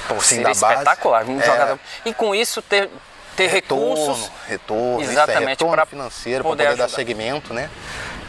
Pô, 0.07 0.15
Assim, 0.15 0.37
seria 0.37 0.43
da 0.45 0.49
base. 0.59 0.73
espetacular. 0.73 1.23
Um 1.25 1.39
É, 1.39 1.45
jogador... 1.45 1.79
E 2.03 2.11
com 2.11 2.33
isso 2.33 2.59
ter, 2.63 2.89
ter 3.35 3.47
recursos. 3.47 4.07
Retorno, 4.07 4.31
retorno, 4.47 5.01
isso 5.01 5.09
é, 5.09 5.13
Exatamente, 5.13 5.49
retorno 5.49 5.73
pra 5.75 5.85
financeiro 5.85 6.43
para 6.43 6.49
poder 6.49 6.63
poder 6.65 6.77
dar 6.77 6.89
segmento, 6.89 7.53
né? 7.53 7.69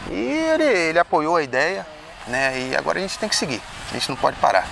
E 0.09 0.31
ele, 0.53 0.63
ele 0.63 0.99
apoiou 0.99 1.35
a 1.35 1.43
ideia, 1.43 1.85
né? 2.27 2.53
E 2.59 2.75
agora 2.75 2.99
a 2.99 3.01
gente 3.01 3.17
tem 3.17 3.29
que 3.29 3.35
seguir. 3.35 3.61
A 3.89 3.93
gente 3.93 4.09
não 4.09 4.15
pode 4.15 4.37
parar. 4.37 4.67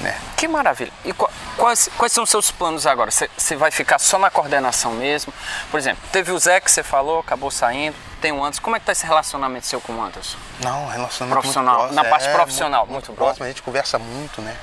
né? 0.00 0.16
Que 0.36 0.46
maravilha. 0.46 0.92
E 1.04 1.12
quais, 1.56 1.88
quais 1.98 2.12
são 2.12 2.22
os 2.24 2.30
seus 2.30 2.50
planos 2.50 2.86
agora? 2.86 3.10
Você 3.10 3.56
vai 3.56 3.70
ficar 3.70 3.98
só 3.98 4.18
na 4.18 4.30
coordenação 4.30 4.92
mesmo? 4.92 5.32
Por 5.70 5.78
exemplo, 5.78 6.02
teve 6.12 6.30
o 6.30 6.38
Zé 6.38 6.60
que 6.60 6.70
você 6.70 6.82
falou, 6.84 7.18
acabou 7.18 7.50
saindo, 7.50 7.96
tem 8.20 8.30
o 8.30 8.44
Anderson. 8.44 8.62
Como 8.62 8.76
é 8.76 8.80
que 8.80 8.86
tá 8.86 8.92
esse 8.92 9.04
relacionamento 9.04 9.66
seu 9.66 9.80
com 9.80 9.92
o 9.92 10.02
Anderson? 10.02 10.38
Não, 10.62 10.86
relacionamento 10.86 11.40
profissional, 11.40 11.80
muito 11.82 11.94
na 11.94 12.04
parte 12.04 12.28
é, 12.28 12.32
profissional, 12.32 12.80
muito, 12.82 12.92
muito, 12.92 13.06
muito 13.08 13.18
bom. 13.18 13.24
próximo, 13.24 13.44
a 13.44 13.48
gente 13.48 13.62
conversa 13.62 13.98
muito, 13.98 14.40
né? 14.40 14.56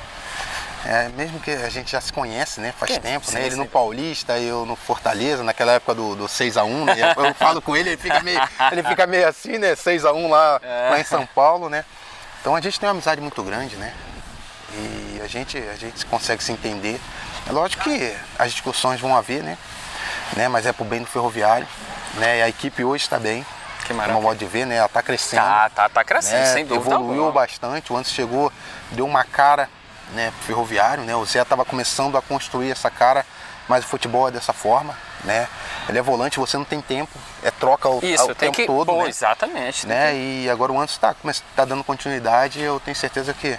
É, 0.86 1.10
mesmo 1.10 1.39
que 1.39 1.50
a 1.50 1.70
gente 1.70 1.92
já 1.92 2.00
se 2.00 2.13
conhece, 2.13 2.62
né? 2.62 2.72
Faz 2.77 2.98
tempo, 3.00 3.25
sim, 3.25 3.34
né? 3.36 3.42
Ele 3.42 3.51
sim. 3.51 3.58
no 3.58 3.65
Paulista, 3.65 4.38
eu 4.38 4.65
no 4.65 4.75
Fortaleza, 4.75 5.44
naquela 5.44 5.72
época 5.74 5.96
do, 5.96 6.15
do 6.15 6.25
6x1, 6.25 6.86
né? 6.86 7.13
Eu, 7.18 7.25
eu 7.25 7.34
falo 7.34 7.62
com 7.62 7.75
ele, 7.75 7.89
ele 7.89 7.98
fica 7.98 8.22
meio, 8.22 8.39
ele 8.72 8.84
fica 8.84 9.08
meio 9.08 9.27
assim, 9.27 9.58
né? 9.58 9.74
6x1 9.74 10.30
lá, 10.30 10.60
É. 10.62 10.89
lá 10.92 11.00
em 11.00 11.04
São 11.04 11.25
Paulo, 11.25 11.70
né? 11.70 11.84
Então 12.39 12.56
a 12.56 12.62
gente 12.62 12.80
tem 12.80 12.88
uma 12.88 12.92
amizade 12.94 13.20
muito 13.20 13.42
grande, 13.42 13.75
né? 13.77 13.92
E 14.74 15.22
a 15.24 15.27
gente, 15.27 15.58
a 15.58 15.75
gente 15.75 16.06
consegue 16.06 16.44
se 16.44 16.51
entender. 16.51 17.01
É 17.48 17.51
lógico 17.51 17.84
que 17.84 18.15
as 18.38 18.51
discussões 18.51 19.00
vão 19.00 19.15
haver, 19.15 19.42
né? 19.42 19.58
né? 20.36 20.48
Mas 20.48 20.65
é 20.65 20.74
pro 20.74 20.86
bem 20.86 21.01
do 21.01 21.08
ferroviário, 21.08 21.68
né? 22.15 22.39
E 22.39 22.42
a 22.44 22.50
equipe 22.50 22.84
hoje 22.84 23.04
está 23.04 23.18
bem. 23.18 23.44
Que 23.86 23.94
maravilha. 23.94 24.22
modo 24.22 24.38
de 24.38 24.46
ver, 24.46 24.65
né? 24.65 24.75
Ela 24.77 24.88
está 24.88 25.01
crescendo 25.01 25.42
Tá, 25.44 25.70
tá, 25.70 25.89
tá 25.89 26.04
crescendo, 26.04 26.39
né, 26.39 26.54
sem 26.54 26.65
dúvida. 26.65 26.96
Evoluiu 26.96 27.32
bastante. 27.32 27.94
O 27.94 27.98
antes 27.98 28.12
chegou, 28.12 28.51
deu 28.92 29.06
uma 29.06 29.24
cara 29.24 29.70
né, 30.14 30.32
pro 30.38 30.46
ferroviário, 30.48 31.04
né? 31.04 31.16
O 31.16 31.26
Zé 31.26 31.42
estava 31.42 31.66
começando 31.66 32.18
a 32.18 32.22
construir 32.22 32.72
essa 32.72 32.90
cara, 32.90 33.26
mas 33.68 33.84
o 33.84 33.88
futebol 33.88 34.28
é 34.28 34.32
dessa 34.32 34.54
forma, 34.54 34.96
né? 35.24 35.48
Ele 35.90 35.98
é 35.98 36.02
volante, 36.02 36.40
você 36.40 36.58
não 36.58 36.64
tem 36.66 36.82
tempo, 36.82 37.18
é 37.44 37.52
troca 37.52 37.88
o, 37.90 38.00
Isso, 38.04 38.24
o 38.24 38.28
tem 38.36 38.52
tempo 38.52 38.56
que. 38.58 38.66
todo, 38.66 38.88
pô, 38.88 39.04
né? 39.04 39.10
exatamente. 39.10 39.88
né? 39.88 40.12
que- 40.12 40.44
E 40.46 40.50
agora 40.50 40.72
o 40.72 40.80
Antes 40.80 40.96
está 40.96 41.16
tá 41.56 41.66
dando 41.66 41.84
continuidade 41.84 42.60
e 42.60 42.64
eu 42.64 42.80
tenho 42.80 42.96
certeza 42.96 43.34
que, 43.34 43.58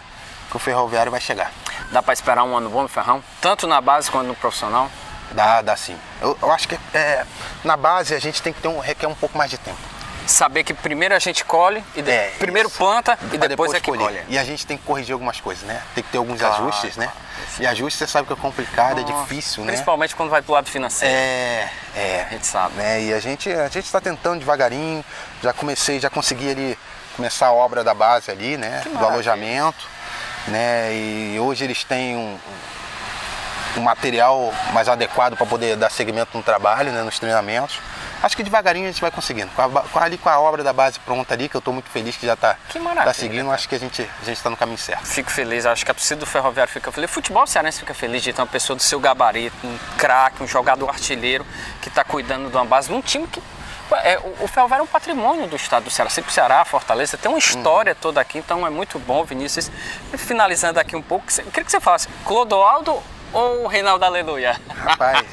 que 0.51 0.57
o 0.57 0.59
ferroviário 0.59 1.11
vai 1.11 1.21
chegar. 1.21 1.51
Dá 1.93 2.03
pra 2.03 2.13
esperar 2.13 2.43
um 2.45 2.57
ano 2.57 2.69
bom 2.71 2.83
no 2.83 2.89
Ferrão? 2.89 3.23
Tanto 3.41 3.67
na 3.67 3.81
base 3.81 4.11
quanto 4.11 4.27
no 4.27 4.35
profissional? 4.35 4.91
Dá, 5.33 5.61
dá 5.63 5.77
sim. 5.77 5.97
Eu, 6.21 6.37
eu 6.41 6.53
acho 6.53 6.69
que 6.69 6.79
é, 6.95 7.25
na 7.65 7.77
base 7.77 8.15
a 8.15 8.19
gente 8.19 8.41
tem 8.43 8.53
que 8.53 8.61
ter 8.61 8.69
um, 8.69 8.79
requer 8.79 9.07
um 9.09 9.15
pouco 9.15 9.37
mais 9.37 9.51
de 9.51 9.59
tempo. 9.59 9.79
Saber 10.27 10.65
que 10.65 10.75
primeiro 10.75 11.15
a 11.15 11.19
gente 11.21 11.45
colhe, 11.45 11.85
e 11.95 12.03
de- 12.03 12.11
É, 12.11 12.33
primeiro 12.39 12.69
isso. 12.69 12.77
planta 12.79 13.17
e 13.33 13.39
Pra 13.39 13.47
depois, 13.47 13.73
é 13.73 13.79
que 13.81 13.87
colher. 13.91 14.05
colhe. 14.05 14.23
E 14.29 14.37
a 14.37 14.43
gente 14.45 14.67
tem 14.67 14.77
que 14.77 14.83
corrigir 14.83 15.13
algumas 15.13 15.41
coisas, 15.41 15.63
né? 15.65 15.81
Tem 15.95 16.03
que 16.03 16.11
ter 16.11 16.19
alguns 16.19 16.41
Claro, 16.41 16.65
ajustes, 16.65 16.97
né? 16.97 17.09
E 17.61 17.67
ajustes 17.67 17.99
você 17.99 18.07
sabe 18.09 18.27
que 18.27 18.33
é 18.33 18.37
complicado, 18.37 18.99
é 18.99 19.03
Nossa, 19.05 19.23
difícil, 19.23 19.63
né? 19.65 19.73
Principalmente 19.73 20.17
quando 20.17 20.31
vai 20.31 20.43
pro 20.43 20.53
lado 20.55 20.69
financeiro. 20.69 21.15
É, 21.15 21.71
é. 21.95 22.27
A 22.29 22.33
gente 22.33 22.47
sabe. 22.47 22.75
Né? 22.75 23.03
E 23.03 23.15
a 23.15 23.21
gente 23.21 23.51
a 23.53 23.69
gente 23.69 23.85
está 23.85 24.01
tentando 24.01 24.41
devagarinho. 24.41 25.05
Já 25.43 25.53
comecei, 25.53 26.01
já 26.01 26.11
consegui 26.11 26.51
ali 26.51 26.79
começar 27.15 27.47
a 27.47 27.53
obra 27.53 27.85
da 27.85 27.95
base 27.95 28.29
ali, 28.31 28.57
né? 28.57 28.81
Do 28.85 28.91
maravilha. 28.91 29.13
alojamento, 29.13 29.87
né? 30.49 30.89
E 30.93 31.39
hoje 31.41 31.63
eles 31.65 31.85
têm 31.85 32.17
um, 32.17 32.37
um 33.77 33.81
material 33.83 34.53
mais 34.73 34.89
adequado 34.89 35.37
para 35.37 35.47
poder 35.47 35.77
dar 35.77 35.89
seguimento 35.91 36.37
no 36.37 36.43
trabalho, 36.43 36.91
né? 36.91 37.03
Nos 37.03 37.19
treinamentos. 37.19 37.79
Acho 38.27 38.37
que 38.37 38.43
devagarinho 38.43 38.89
a 38.89 38.91
gente 38.91 39.01
vai 39.01 39.13
conseguindo. 39.13 39.49
Com 39.55 39.63
a, 39.63 39.83
com 39.83 39.99
ali 40.01 40.19
com 40.19 40.29
a 40.29 40.41
obra 40.41 40.65
da 40.65 40.73
base 40.73 40.99
pronta 40.99 41.33
ali, 41.33 41.49
que 41.49 41.55
eu 41.55 41.61
estou 41.61 41.73
muito 41.73 41.89
feliz 41.89 42.17
que 42.17 42.27
já 42.27 42.35
está 42.35 42.57
Que 42.69 42.77
maravilha, 42.81 43.15
seguindo, 43.15 43.53
acho 43.53 43.69
que 43.69 43.77
a 43.77 43.79
gente 43.79 44.03
a 44.03 44.25
gente 44.25 44.37
está 44.37 44.51
no 44.51 44.57
caminho 44.57 44.79
certo. 44.79 45.07
Fico 45.07 45.31
feliz, 45.31 45.65
acho 45.65 45.85
que 45.85 45.93
a 45.93 45.95
torcida 45.95 46.19
do 46.19 46.27
Ferroviário 46.27 46.73
fica 46.73 46.91
feliz. 46.91 47.09
O 47.09 47.13
futebol 47.13 47.47
cearense 47.47 47.79
fica 47.79 47.95
feliz 47.95 48.25
de 48.25 48.33
ter 48.33 48.41
uma 48.41 48.49
pessoa 48.49 48.77
do 48.77 48.83
seu 48.83 48.99
gabarito, 48.99 49.55
um 49.65 49.79
craque, 49.97 50.43
um 50.43 50.49
jogador 50.49 50.89
artilheiro 50.89 51.47
que 51.81 51.89
está 51.89 52.03
cuidando 52.03 52.51
de 52.51 52.57
uma 52.57 52.65
base, 52.65 52.89
de 52.89 52.95
um 52.95 53.01
time 53.01 53.29
que. 53.29 53.41
É, 54.03 54.19
o, 54.19 54.43
o 54.43 54.49
Ferroviário 54.49 54.83
é 54.83 54.85
um 54.85 54.89
patrimônio 54.89 55.47
do 55.47 55.55
estado 55.55 55.85
do 55.85 55.91
Ceará. 55.91 56.11
Sempre 56.11 56.33
o 56.33 56.35
Ceará, 56.35 56.65
Fortaleza, 56.65 57.17
tem 57.17 57.31
uma 57.31 57.39
história 57.39 57.95
toda 57.95 58.21
aqui, 58.21 58.39
então 58.39 58.67
é 58.67 58.71
muito 58.71 58.99
bom, 58.99 59.23
Vinícius. 59.23 59.71
E 60.13 60.19
Finalizando 60.19 60.81
aqui 60.81 60.97
um 60.97 61.03
pouco, 61.03 61.27
eu 61.39 61.45
queria 61.45 61.65
que 61.65 61.71
você 61.71 61.79
falasse, 61.79 62.09
Clodoaldo 62.25 63.01
ou 63.33 63.69
Reinaldo 63.69 64.05
Aleluia? 64.05 64.61
Rapaz. 64.69 65.25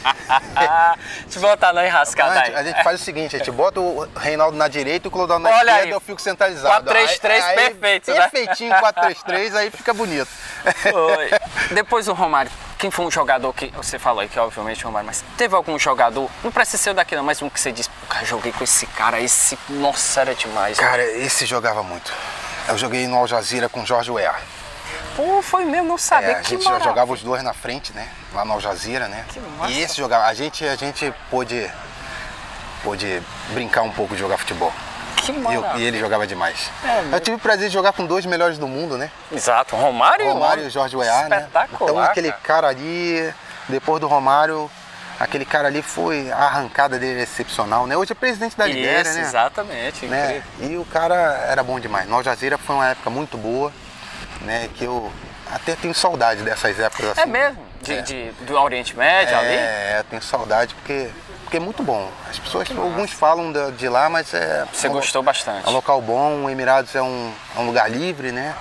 Te 1.30 1.40
botar 1.40 1.74
na 1.74 1.86
enrascada 1.86 2.32
A 2.40 2.46
gente, 2.46 2.56
a 2.56 2.60
aí. 2.60 2.66
gente 2.66 2.84
faz 2.84 3.02
o 3.02 3.04
seguinte, 3.04 3.36
a 3.36 3.40
gente 3.40 3.52
bota 3.52 3.80
o 3.80 4.08
Reinaldo 4.18 4.58
na 4.58 4.68
direita 4.68 5.08
e 5.08 5.10
o 5.10 5.12
Clodaldo 5.12 5.44
na 5.44 5.50
Olha 5.50 5.58
esquerda 5.60 5.82
aí. 5.84 5.90
e 5.90 5.92
eu 5.92 6.00
fico 6.00 6.22
centralizado. 6.22 6.86
4-3-3 6.90 7.32
Aí- 7.32 7.42
aí- 7.42 7.56
perfeito, 7.56 8.12
né? 8.12 8.22
Perfeitinho, 8.30 8.74
4-3-3, 8.76 9.56
aí 9.56 9.72
fica 9.72 9.94
bonito. 9.94 10.28
Foi. 10.28 11.32
Depois 11.74 12.06
do 12.06 12.14
Romário, 12.14 12.52
quem 12.78 12.90
foi 12.92 13.06
um 13.06 13.12
jogador 13.12 13.54
que 13.54 13.68
você 13.76 13.98
falou 14.00 14.22
aí 14.22 14.30
que 14.30 14.40
obviamente 14.40 14.84
o 14.84 14.88
Romário, 14.88 15.08
mas 15.08 15.24
teve 15.38 15.56
algum 15.56 15.78
jogador, 15.80 16.30
não 16.44 16.52
precisa 16.52 16.78
ser 16.82 16.90
o 16.92 16.94
daqui 16.94 17.16
não, 17.16 17.24
mas 17.24 17.42
um 17.42 17.50
que 17.50 17.60
você 17.60 17.72
disse, 17.72 17.90
"Pô, 17.90 18.08
cara, 18.08 18.26
joguei 18.26 18.52
com 18.52 18.64
esse 18.64 18.86
cara, 18.88 19.20
esse, 19.20 19.58
nossa, 19.70 20.22
era 20.22 20.36
demais. 20.36 20.78
Cara, 20.80 21.04
esse 21.04 21.46
jogava 21.46 21.84
muito. 21.84 22.14
Eu 22.68 22.78
joguei 22.78 23.08
no 23.08 23.18
Al 23.18 23.28
Jazeera 23.28 23.68
com 23.68 23.82
o 23.82 23.86
Jorge 23.86 24.10
Weah. 24.12 24.36
Pô, 25.16 25.42
foi 25.42 25.64
mesmo, 25.66 25.88
não 25.88 25.98
sabia 25.98 26.30
É, 26.30 26.36
a 26.36 26.42
que 26.42 26.50
gente 26.52 26.64
já 26.64 26.70
maravilha. 26.72 26.90
jogava 26.90 27.14
os 27.14 27.22
dois 27.22 27.44
na 27.44 27.54
frente, 27.54 27.94
né? 27.94 28.08
Lá 28.34 28.44
no 28.44 28.54
Al 28.54 28.60
Jazeera, 28.60 29.08
né? 29.08 29.24
Que 29.30 29.40
massa. 29.40 29.72
E 29.72 29.82
esse 29.82 29.96
jogava. 29.98 30.26
A 30.26 30.34
gente, 30.34 30.66
a 30.68 30.76
gente 30.76 31.14
pôde, 31.30 31.70
pôde 32.84 33.22
brincar 33.52 33.84
um 33.84 33.92
pouco 33.92 34.14
de 34.16 34.20
jogar 34.20 34.38
futebol. 34.38 34.74
Que 35.18 35.32
E, 35.32 35.38
maravilha. 35.38 35.82
e 35.84 35.84
ele 35.86 36.00
jogava 36.00 36.26
demais. 36.26 36.70
É 36.84 37.16
eu 37.16 37.20
tive 37.20 37.38
o 37.38 37.40
prazer 37.40 37.68
de 37.70 37.74
jogar 37.74 37.94
com 37.94 38.06
dois 38.06 38.26
melhores 38.26 38.58
do 38.58 38.68
mundo, 38.68 38.98
né? 38.98 39.10
Exato, 39.32 39.76
Romário, 39.76 40.26
Romário 40.28 40.64
e 40.64 40.68
o 40.68 40.70
Jorge 40.70 40.96
Weah, 40.98 41.30
né? 41.30 41.38
Espetacular, 41.42 41.90
Então 41.92 42.00
aquele 42.00 42.32
cara. 42.32 42.68
ali, 42.68 43.34
depois 43.70 44.02
do 44.02 44.08
Romário, 44.08 44.70
aquele 45.20 45.46
cara 45.46 45.68
ali 45.70 45.82
foi 45.82 46.30
a 46.32 46.38
arrancada 46.38 46.98
dele 47.00 47.22
excepcional, 47.22 47.86
né? 47.88 47.96
Hoje 47.96 48.12
é 48.12 48.16
presidente 48.16 48.58
da 48.58 48.66
Libéria, 48.66 49.14
né? 49.14 49.22
exatamente, 49.22 50.06
né? 50.08 50.42
incrível. 50.58 50.72
E 50.72 50.78
o 50.82 50.86
cara 50.86 51.16
era 51.48 51.64
bom 51.64 51.80
demais. 51.80 52.10
No 52.10 52.16
Al 52.16 52.24
Jazeera 52.24 52.58
foi 52.58 52.76
uma 52.76 52.90
época 52.90 53.10
muito 53.10 53.38
boa, 53.38 53.72
né? 54.44 54.70
Que 54.76 54.84
eu 54.86 55.12
até 55.52 55.76
tenho 55.76 55.94
saudade 55.94 56.42
dessas 56.44 56.80
épocas 56.80 57.10
assim. 57.12 57.22
É 57.22 57.26
mesmo, 57.26 57.64
de, 57.82 57.94
É. 57.94 58.02
de- 58.02 58.32
do 58.42 58.56
Oriente 58.60 58.96
Médio 58.98 59.38
ali? 59.38 59.48
É, 59.54 59.96
eu 60.00 60.04
tenho 60.06 60.22
saudade 60.22 60.74
porque, 60.76 61.10
porque 61.44 61.58
é 61.58 61.60
muito 61.60 61.84
bom. 61.84 62.10
As 62.30 62.40
pessoas, 62.40 62.68
alguns 62.72 63.12
falam 63.12 63.52
da- 63.52 63.70
de, 63.70 63.88
lá, 63.88 64.10
mas 64.10 64.34
é. 64.34 64.66
Você 64.74 64.88
é 64.88 64.90
um- 64.90 64.94
gostou 64.94 65.22
bastante. 65.22 65.66
É 65.66 65.70
um 65.70 65.74
local 65.74 66.02
bom, 66.02 66.46
o 66.46 66.50
Emirados 66.50 66.96
é 66.96 67.02
um, 67.02 67.34
é 67.56 67.60
um 67.60 67.66
lugar 67.68 67.90
livre, 67.90 68.32
né? 68.32 68.56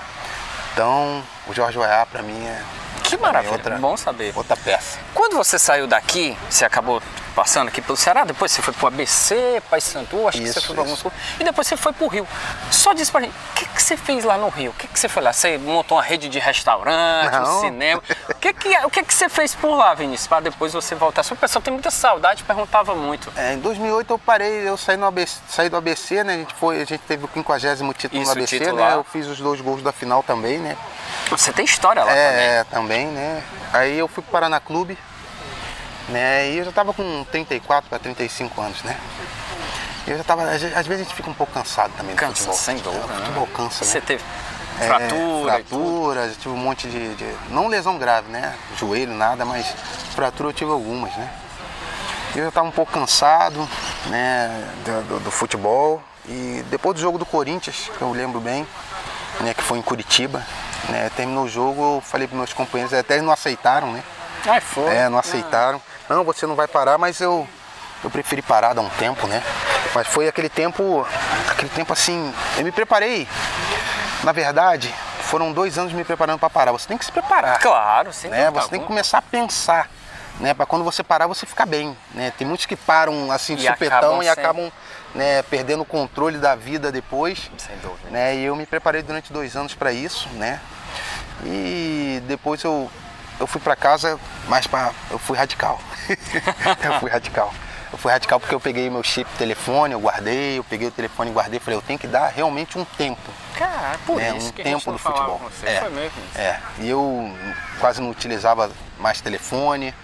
Então, 0.73 1.23
o 1.47 1.53
Jorge 1.55 1.79
Weah 1.79 2.07
pra 2.07 2.23
mim 2.23 2.47
é 2.47 2.62
Que 3.05 3.16
maravilha, 3.16 3.53
outra- 3.53 3.77
bom 3.77 3.97
saber. 3.97 4.33
outra 4.35 4.57
peça. 4.57 4.99
Quando 5.14 5.37
você 5.37 5.59
saiu 5.59 5.87
daqui, 5.87 6.37
você 6.49 6.64
acabou 6.64 7.03
passando 7.33 7.68
aqui 7.68 7.81
pelo 7.83 7.97
Ceará, 7.97 8.25
depois 8.25 8.53
você 8.53 8.62
foi 8.62 8.73
pro 8.75 8.87
ABC, 8.88 9.62
Paysandu, 9.71 10.29
acho 10.29 10.38
que 10.38 10.45
você 10.47 10.59
Isso, 10.59 10.66
foi 10.66 10.75
para 10.75 10.83
alguns 10.85 10.95
isso. 10.99 11.03
clubes, 11.11 11.21
e 11.40 11.45
depois 11.45 11.66
você 11.66 11.77
foi 11.77 11.92
pro 11.92 12.07
Rio. 12.07 12.29
Só 12.71 12.92
diz 12.92 13.11
pra 13.11 13.21
gente, 13.23 13.33
o 13.33 13.55
que, 13.55 13.66
que 13.66 13.83
você 13.83 13.97
fez 13.97 14.25
lá 14.25 14.37
no 14.37 14.49
Rio? 14.49 14.71
O 14.71 14.75
que, 14.75 14.87
que 14.87 14.99
você 14.99 15.09
foi 15.09 15.23
lá? 15.23 15.33
Você 15.33 15.59
montou 15.59 15.97
uma 15.97 16.03
rede 16.05 16.29
de 16.29 16.38
restaurante, 16.38 17.37
um 17.37 17.61
cinema. 17.61 18.03
O 18.29 18.35
que, 18.35 18.53
que, 18.53 18.75
é- 18.75 18.87
o 18.87 18.90
que, 18.90 19.03
que 19.03 19.14
você 19.14 19.29
fez 19.29 19.55
por 19.55 19.75
lá, 19.75 19.95
Vinícius, 19.95 20.27
para 20.27 20.40
depois 20.40 20.73
você 20.73 20.95
voltar? 20.95 21.23
O 21.31 21.37
pessoal 21.37 21.62
tem 21.62 21.73
muita 21.73 21.90
saudade, 21.90 22.42
perguntava 22.45 22.95
muito. 22.95 23.33
É, 23.37 23.55
em 23.55 23.59
2008 23.59 24.12
eu 24.12 24.18
parei, 24.18 24.68
eu 24.68 24.77
saí, 24.77 24.97
no 24.97 25.07
ABC, 25.07 25.38
saí 25.49 25.68
do 25.68 25.77
ABC, 25.77 26.23
né? 26.25 26.35
A 26.35 26.37
gente, 26.38 26.55
foi, 26.55 26.83
a 26.83 26.85
gente 26.85 27.01
teve 27.01 27.25
o 27.25 27.29
50 27.33 27.92
título 27.95 28.23
Isso, 28.23 28.31
no 28.31 28.38
ABC, 28.38 28.59
titular. 28.59 28.90
né? 28.90 28.97
Eu 28.97 29.05
fiz 29.05 29.27
os 29.27 29.38
dois 29.38 29.61
gols 29.61 29.83
da 29.83 29.92
final 29.92 30.23
também, 30.23 30.59
né? 30.59 30.77
Você 31.31 31.53
tem 31.53 31.64
história 31.64 32.03
lá 32.05 32.11
também. 32.11 32.21
É, 32.23 32.64
também, 32.71 33.07
né? 33.07 33.42
Aí 33.73 33.99
eu 33.99 34.09
fui 34.09 34.23
pro 34.23 34.33
Paraná 34.33 34.61
Clube, 34.61 34.99
né? 36.09 36.51
E 36.51 36.59
eu 36.59 36.65
já 36.65 36.73
tava 36.73 36.93
com 36.93 37.25
34 37.31 37.88
para 37.88 37.99
35 37.99 38.61
anos, 38.61 38.83
né? 38.83 38.97
Eu 40.07 40.17
já 40.19 40.25
tava, 40.25 40.43
às 40.51 40.61
vezes 40.61 40.77
a 40.77 40.97
gente 41.05 41.15
fica 41.15 41.31
um 41.31 41.35
pouco 41.35 41.53
cansado 41.53 41.93
também 41.97 42.15
do 42.15 42.19
Cansa, 42.19 42.35
futebol. 42.35 42.57
sem 42.57 42.77
dúvida. 42.79 43.07
Né? 43.07 43.17
futebol 43.21 43.47
cansa, 43.49 43.85
Você 43.85 43.99
né? 44.01 44.05
teve 44.07 44.25
É, 44.81 44.87
fratura, 44.87 45.09
tudo. 45.15 45.45
fratura, 45.45 46.29
já 46.29 46.35
tive 46.35 46.49
um 46.55 46.57
monte 46.57 46.88
de, 46.88 47.15
de- 47.15 47.37
Não 47.51 47.69
lesão 47.69 47.99
grave, 47.99 48.29
né? 48.31 48.53
Joelho, 48.77 49.12
nada, 49.15 49.45
mas 49.45 49.67
fratura 50.15 50.49
eu 50.49 50.53
tive 50.53 50.71
algumas, 50.73 51.15
né? 51.17 51.31
Eu 52.35 52.43
já 52.45 52.49
estava 52.49 52.67
um 52.67 52.73
pouco 52.73 52.91
cansado, 52.93 53.69
né? 54.07 54.69
Do, 54.85 55.03
do- 55.03 55.21
do 55.21 55.31
futebol. 55.31 56.03
E 56.27 56.65
depois 56.71 56.95
do 56.97 57.01
jogo 57.01 57.19
do 57.19 57.27
Corinthians, 57.27 57.91
que 57.97 58.03
eu 58.03 58.11
lembro 58.12 58.41
bem, 58.41 58.67
né? 59.41 59.55
Que 59.55 59.62
foi 59.62 59.79
em 59.79 59.83
Curitiba, 59.83 60.45
né? 60.88 61.11
Terminou 61.15 61.45
o 61.45 61.49
jogo, 61.49 61.97
eu 61.97 62.01
falei 62.01 62.27
para 62.27 62.37
meus 62.37 62.53
companheiros, 62.53 62.93
até 62.93 63.15
eles 63.15 63.25
não 63.27 63.33
aceitaram, 63.33 63.93
né? 63.93 64.03
Ai, 64.47 64.61
foi. 64.61 64.93
É, 64.97 65.09
não 65.09 65.19
aceitaram. 65.19 65.81
Não, 66.09 66.25
você 66.25 66.47
não 66.47 66.55
vai 66.55 66.67
parar, 66.69 66.99
mas 66.99 67.21
eu, 67.21 67.47
eu 68.03 68.11
preferi 68.11 68.43
parar, 68.43 68.73
dar 68.75 68.83
um 68.83 68.88
tempo, 68.91 69.27
né? 69.27 69.43
Mas 69.95 70.07
foi 70.07 70.29
aquele 70.29 70.49
tempo, 70.49 71.07
aquele 71.51 71.69
tempo 71.71 71.93
assim, 71.93 72.33
eu 72.57 72.65
me 72.65 72.73
preparei. 72.73 73.27
Na 74.25 74.33
verdade, 74.33 74.93
foram 75.23 75.53
dois 75.53 75.79
anos 75.79 75.93
me 75.93 76.05
preparando 76.05 76.38
para 76.38 76.51
parar. 76.51 76.73
Você 76.73 76.87
tem 76.88 76.97
que 76.99 77.05
se 77.05 77.12
preparar, 77.12 77.59
Claro, 77.59 78.12
sem 78.12 78.31
né? 78.31 78.51
Você 78.51 78.69
tem 78.69 78.81
que 78.81 78.87
começar 78.87 79.19
a 79.19 79.23
pensar, 79.23 79.88
né? 80.41 80.55
Para 80.55 80.67
quando 80.67 80.85
você 80.85 81.03
parar, 81.03 81.27
você 81.27 81.45
ficar 81.47 81.67
bem, 81.67 81.97
né? 82.15 82.33
Tem 82.37 82.47
muitos 82.47 82.67
que 82.67 82.77
param 82.77 83.31
assim 83.33 83.55
de 83.57 83.67
E 83.67 83.69
supetão 83.69 83.99
acabam 83.99 84.23
e 84.23 84.25
sem- 84.25 84.33
acabam 84.33 84.73
né, 85.15 85.43
perdendo 85.43 85.83
o 85.83 85.85
controle 85.85 86.38
da 86.38 86.55
vida 86.55 86.91
depois. 86.91 87.51
Sem 87.59 87.77
dúvida. 87.79 88.09
Né? 88.11 88.37
E 88.37 88.45
eu 88.45 88.57
me 88.57 88.65
preparei 88.65 89.03
durante 89.03 89.33
dois 89.33 89.57
anos 89.57 89.75
para 89.75 89.93
isso, 89.93 90.29
né? 90.31 90.59
E 91.45 92.23
depois 92.27 92.62
eu, 92.62 92.91
eu 93.40 93.47
fui 93.47 93.61
para 93.61 93.77
casa, 93.77 94.18
mas 94.49 94.66
pra, 94.66 94.92
eu 95.11 95.18
fui 95.18 95.37
radical. 95.37 95.81
eu 96.09 97.01
fui 97.01 97.11
radical. 97.11 97.53
Eu 97.92 97.99
fui 97.99 98.11
radical 98.11 98.40
porque 98.40 98.55
eu 98.55 98.61
peguei 98.61 98.88
meu 98.88 99.03
chip 99.03 99.31
telefone, 99.37 99.92
eu 99.92 100.01
guardei, 100.01 100.59
eu 100.59 100.64
peguei 100.64 100.88
o 100.88 100.90
telefone 100.90 101.31
e 101.31 101.35
guardei, 101.35 101.61
falei, 101.61 101.77
eu 101.77 101.83
tenho 101.83 101.99
que 101.99 102.07
dar 102.07 102.29
realmente 102.29 102.79
um 102.79 102.85
tempo. 102.85 103.21
Cara, 103.55 103.99
por 104.07 104.16
né? 104.16 104.35
isso 104.37 104.49
um 104.49 104.53
que 104.53 104.62
a 104.62 104.64
tempo 104.64 104.79
gente 104.79 104.87
não 104.87 104.92
do 104.95 104.99
futebol. 104.99 105.38
com 105.38 105.49
você. 105.51 105.66
É, 105.66 105.81
Foi 105.81 105.90
mesmo 105.90 106.23
isso. 106.31 106.38
é. 106.38 106.61
E 106.79 106.88
eu 106.88 107.37
quase 107.79 108.01
não 108.01 108.11
utilizava 108.11 108.71
mais 108.99 109.21
telefone, 109.21 109.95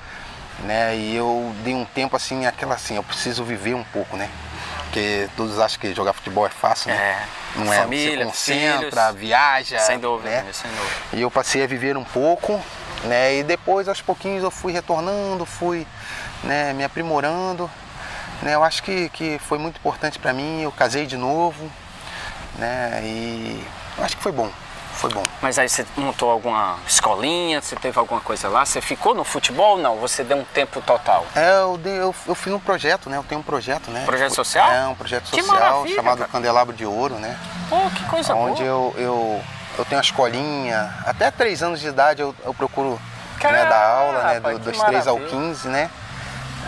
né? 0.61 0.95
E 0.97 1.17
eu 1.17 1.55
dei 1.65 1.75
um 1.75 1.87
tempo 1.87 2.15
assim, 2.15 2.45
aquela 2.45 2.75
assim, 2.75 2.97
eu 2.97 3.03
preciso 3.03 3.43
viver 3.43 3.75
um 3.75 3.85
pouco, 3.85 4.17
né? 4.19 4.29
Porque 4.85 5.29
todos 5.37 5.59
acham 5.59 5.81
que 5.81 5.95
jogar 5.95 6.13
futebol 6.13 6.47
é 6.47 6.51
fácil, 6.51 6.91
né? 6.91 6.97
É. 6.97 7.39
Não 7.59 7.73
é, 7.73 7.79
Família, 7.79 8.25
você 8.27 8.53
concentra, 8.53 9.07
filhos. 9.07 9.21
viaja. 9.21 9.79
Sem 9.81 9.99
dúvida, 9.99 10.29
né? 10.29 10.47
sem 10.53 10.71
dúvida. 10.71 10.95
E 11.15 11.23
eu 11.23 11.31
passei 11.31 11.65
a 11.65 11.67
viver 11.67 11.97
um 11.97 12.05
pouco, 12.05 12.61
né? 13.05 13.37
E 13.37 13.43
depois, 13.43 13.89
aos 13.89 14.01
pouquinhos, 14.01 14.43
eu 14.43 14.51
fui 14.51 14.73
retornando, 14.73 15.45
fui 15.47 15.87
né, 16.43 16.73
me 16.73 16.85
aprimorando. 16.85 17.71
Né? 18.43 18.55
Eu 18.55 18.63
acho 18.63 18.83
que, 18.83 19.09
que 19.11 19.39
foi 19.41 19.59
muito 19.59 19.77
importante 19.79 20.19
para 20.19 20.33
mim. 20.33 20.63
Eu 20.63 20.71
casei 20.73 21.07
de 21.07 21.17
novo, 21.17 21.71
né? 22.57 23.01
E 23.03 23.65
eu 23.97 24.05
acho 24.05 24.17
que 24.17 24.23
foi 24.23 24.31
bom, 24.33 24.49
foi 24.93 25.11
bom. 25.11 25.23
Mas 25.43 25.59
aí 25.59 25.69
você 25.69 25.85
montou 25.97 26.31
alguma 26.31 26.79
escolinha, 26.87 27.61
você 27.61 27.75
teve 27.77 27.99
alguma 27.99 28.21
coisa 28.21 28.49
lá? 28.49 28.65
Você 28.65 28.81
ficou 28.81 29.15
no 29.15 29.25
futebol 29.25 29.73
ou 29.77 29.79
não? 29.79 29.97
Você 29.97 30.23
deu 30.23 30.37
um 30.39 30.45
tempo 30.45 30.81
total? 30.83 31.27
É, 31.35 31.61
eu, 31.63 31.77
dei- 31.79 31.99
eu, 32.01 32.15
eu 32.27 32.35
fiz 32.35 32.53
um 32.53 32.61
projeto, 32.61 33.11
né? 33.11 33.17
Eu 33.17 33.25
tenho 33.25 33.41
um 33.41 33.45
projeto, 33.45 33.91
né? 33.91 34.05
Projeto 34.05 34.35
social? 34.35 34.71
É, 34.71 34.87
um 34.87 34.95
projeto 34.95 35.27
social 35.29 35.87
chamado 35.89 36.19
cara. 36.19 36.31
Candelabro 36.31 36.75
de 36.77 36.85
Ouro, 36.87 37.15
né? 37.17 37.37
Pô, 37.69 37.77
que 37.91 38.05
coisa 38.05 38.35
onde 38.35 38.63
boa. 38.63 38.69
eu, 38.69 38.95
eu, 38.97 39.41
eu 39.79 39.85
tenho 39.85 39.99
uma 39.99 40.05
escolinha, 40.05 40.93
até 41.07 41.31
3 41.31 41.63
anos 41.63 41.81
de 41.81 41.89
idade 41.89 42.21
eu, 42.21 42.35
eu 42.45 42.53
procuro 42.53 42.91
né, 42.91 42.99
Caramba, 43.41 43.71
dar 43.71 43.87
aula, 43.89 44.23
né, 44.25 44.41
do- 44.41 44.59
dos 44.59 44.79
3 44.83 45.07
ao 45.07 45.17
maravilha. 45.19 45.41
15, 45.49 45.69
né? 45.69 45.91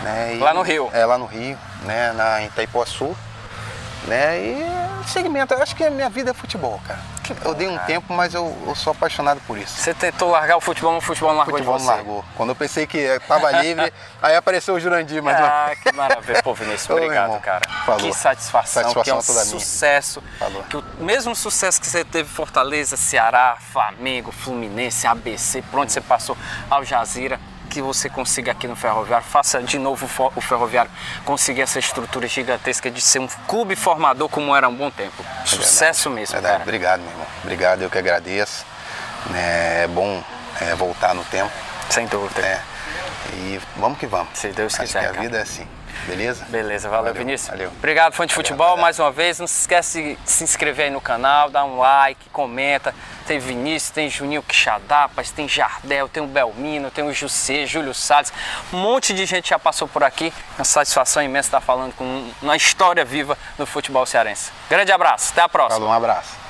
né, 0.03 0.35
e- 0.35 0.39
Lá 0.39 0.53
no 0.53 0.61
Rio? 0.61 0.89
É, 0.93 1.05
lá 1.05 1.17
no 1.17 1.25
Rio, 1.25 1.57
né, 1.83 2.11
na, 2.13 2.41
em 2.41 2.45
Itaipuaçu. 2.47 3.15
Né, 4.07 4.39
e 4.39 4.65
segmento, 5.07 5.53
eu 5.53 5.61
acho 5.61 5.75
que 5.75 5.83
a 5.83 5.91
minha 5.91 6.09
vida 6.09 6.31
é 6.31 6.33
futebol, 6.33 6.81
cara. 6.87 6.99
Eu 7.43 7.53
dei 7.53 7.67
um 7.67 7.77
tempo, 7.79 8.13
mas 8.13 8.33
eu, 8.33 8.55
eu 8.67 8.75
sou 8.75 8.91
apaixonado 8.91 9.39
por 9.47 9.57
isso. 9.57 9.77
Você 9.77 9.93
tentou 9.93 10.29
largar 10.31 10.57
o 10.57 10.61
futebol, 10.61 10.93
mas 10.93 11.03
o 11.03 11.05
futebol 11.07 11.31
não 11.31 11.37
largou 11.39 11.57
futebol 11.57 11.77
de 11.77 11.83
não 11.83 11.89
você. 11.89 11.95
largou. 11.97 12.25
Quando 12.35 12.49
eu 12.49 12.55
pensei 12.55 12.85
que 12.87 12.97
estava 12.97 13.51
livre, 13.61 13.91
aí 14.21 14.35
apareceu 14.35 14.73
o 14.75 14.79
Jurandir, 14.79 15.21
mas 15.23 15.37
Ah, 15.39 15.71
que 15.81 15.91
maravilha. 15.93 16.41
Pô, 16.43 16.53
Vinícius, 16.53 16.89
obrigado, 16.89 17.25
irmão. 17.27 17.39
cara. 17.41 17.61
Falou. 17.85 18.01
Que 18.01 18.13
satisfação, 18.13 18.83
Satisfação 18.83 19.03
que 19.03 19.09
é 19.09 19.13
um 19.15 19.21
sucesso. 19.59 20.23
Falou. 20.39 20.63
Que 20.63 20.77
o 20.77 20.83
mesmo 20.99 21.35
sucesso 21.35 21.79
que 21.79 21.87
você 21.87 22.03
teve 22.05 22.29
em 22.29 22.33
Fortaleza, 22.33 22.97
Ceará, 22.97 23.57
Flamengo, 23.71 24.31
Fluminense, 24.31 25.07
ABC, 25.07 25.61
por 25.63 25.79
onde 25.79 25.91
você 25.91 26.01
passou, 26.01 26.37
Al 26.69 26.83
Jazeera, 26.83 27.39
que 27.71 27.81
você 27.81 28.09
consiga 28.09 28.51
aqui 28.51 28.67
no 28.67 28.75
Ferroviário, 28.75 29.25
faça 29.25 29.61
de 29.63 29.79
novo 29.79 30.05
o 30.35 30.41
Ferroviário 30.41 30.91
conseguir 31.23 31.61
essa 31.61 31.79
estrutura 31.79 32.27
gigantesca 32.27 32.91
de 32.91 32.99
ser 32.99 33.19
um 33.19 33.27
clube 33.47 33.75
formador 33.77 34.27
como 34.27 34.53
era 34.55 34.67
há 34.67 34.69
um 34.69 34.75
bom 34.75 34.91
tempo. 34.91 35.23
Sucesso 35.45 36.09
mesmo, 36.09 36.33
Verdade. 36.33 36.51
cara. 36.53 36.63
Obrigado, 36.63 36.99
meu 37.01 37.09
irmão. 37.11 37.27
Obrigado, 37.43 37.81
eu 37.81 37.89
que 37.89 37.97
agradeço. 37.97 38.65
Né, 39.27 39.83
É 39.83 39.87
bom 39.87 40.21
é, 40.59 40.75
voltar 40.75 41.15
no 41.15 41.23
tempo. 41.25 41.51
Sem 41.89 42.07
dúvida. 42.07 42.41
né? 42.41 42.61
E 43.33 43.61
vamos 43.77 43.97
que 43.97 44.05
vamos. 44.05 44.37
Se 44.37 44.49
Deus 44.49 44.73
Acho 44.73 44.83
quiser, 44.83 44.99
que 44.99 45.05
a 45.05 45.09
cara. 45.11 45.21
vida 45.21 45.37
é 45.37 45.41
assim. 45.41 45.65
Beleza? 46.05 46.45
Beleza, 46.49 46.89
valeu, 46.89 47.05
Valeu, 47.13 47.19
Vinícius. 47.25 47.49
valeu. 47.49 47.69
Obrigado, 47.77 48.13
fã 48.13 48.25
de 48.25 48.33
Valeu, 48.33 48.45
futebol, 48.47 48.77
mais 48.77 48.99
uma 48.99 49.11
vez. 49.11 49.39
Não 49.39 49.47
se 49.47 49.61
esquece 49.61 50.17
de 50.23 50.29
se 50.31 50.43
inscrever 50.43 50.85
aí 50.85 50.91
no 50.91 51.01
canal, 51.01 51.49
dar 51.49 51.63
um 51.63 51.77
like, 51.79 52.29
comenta. 52.31 52.93
Tem 53.27 53.39
Vinícius, 53.39 53.91
tem 53.91 54.09
Juninho 54.09 54.41
Quixadapas, 54.43 55.31
tem 55.31 55.47
Jardel, 55.47 56.09
tem 56.09 56.21
o 56.23 56.27
Belmino, 56.27 56.89
tem 56.91 57.03
o 57.03 57.13
Jussê, 57.13 57.65
Júlio 57.65 57.93
Salles. 57.93 58.33
Um 58.73 58.77
monte 58.77 59.13
de 59.13 59.25
gente 59.25 59.49
já 59.49 59.59
passou 59.59 59.87
por 59.87 60.03
aqui. 60.03 60.33
Uma 60.57 60.65
satisfação 60.65 61.21
imensa 61.23 61.47
estar 61.47 61.61
falando 61.61 61.93
com 61.93 62.29
uma 62.41 62.55
história 62.57 63.05
viva 63.05 63.37
no 63.57 63.65
futebol 63.65 64.05
cearense. 64.05 64.51
Grande 64.69 64.91
abraço, 64.91 65.31
até 65.31 65.41
a 65.41 65.49
próxima. 65.49 65.75
Falou, 65.79 65.89
um 65.89 65.93
abraço. 65.93 66.40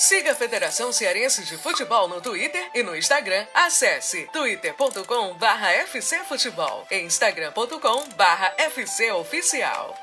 Siga 0.00 0.32
a 0.32 0.34
Federação 0.34 0.90
Cearense 0.94 1.44
de 1.44 1.58
Futebol 1.58 2.08
no 2.08 2.22
Twitter 2.22 2.70
e 2.74 2.82
no 2.82 2.96
Instagram. 2.96 3.46
Acesse 3.52 4.26
twitter.com 4.32 5.34
barra 5.34 5.86
fcfutebol 5.86 6.86
e 6.90 7.00
instagram.com 7.00 8.08
barra 8.16 8.50
fcoficial. 8.70 9.94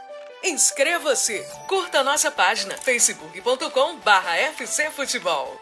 Inscreva-se! 0.43 1.43
Curta 1.67 2.03
nossa 2.03 2.29
página 2.29 2.77
facebook.com 2.77 3.97
barra 3.97 4.35
fcfutebol. 4.53 5.59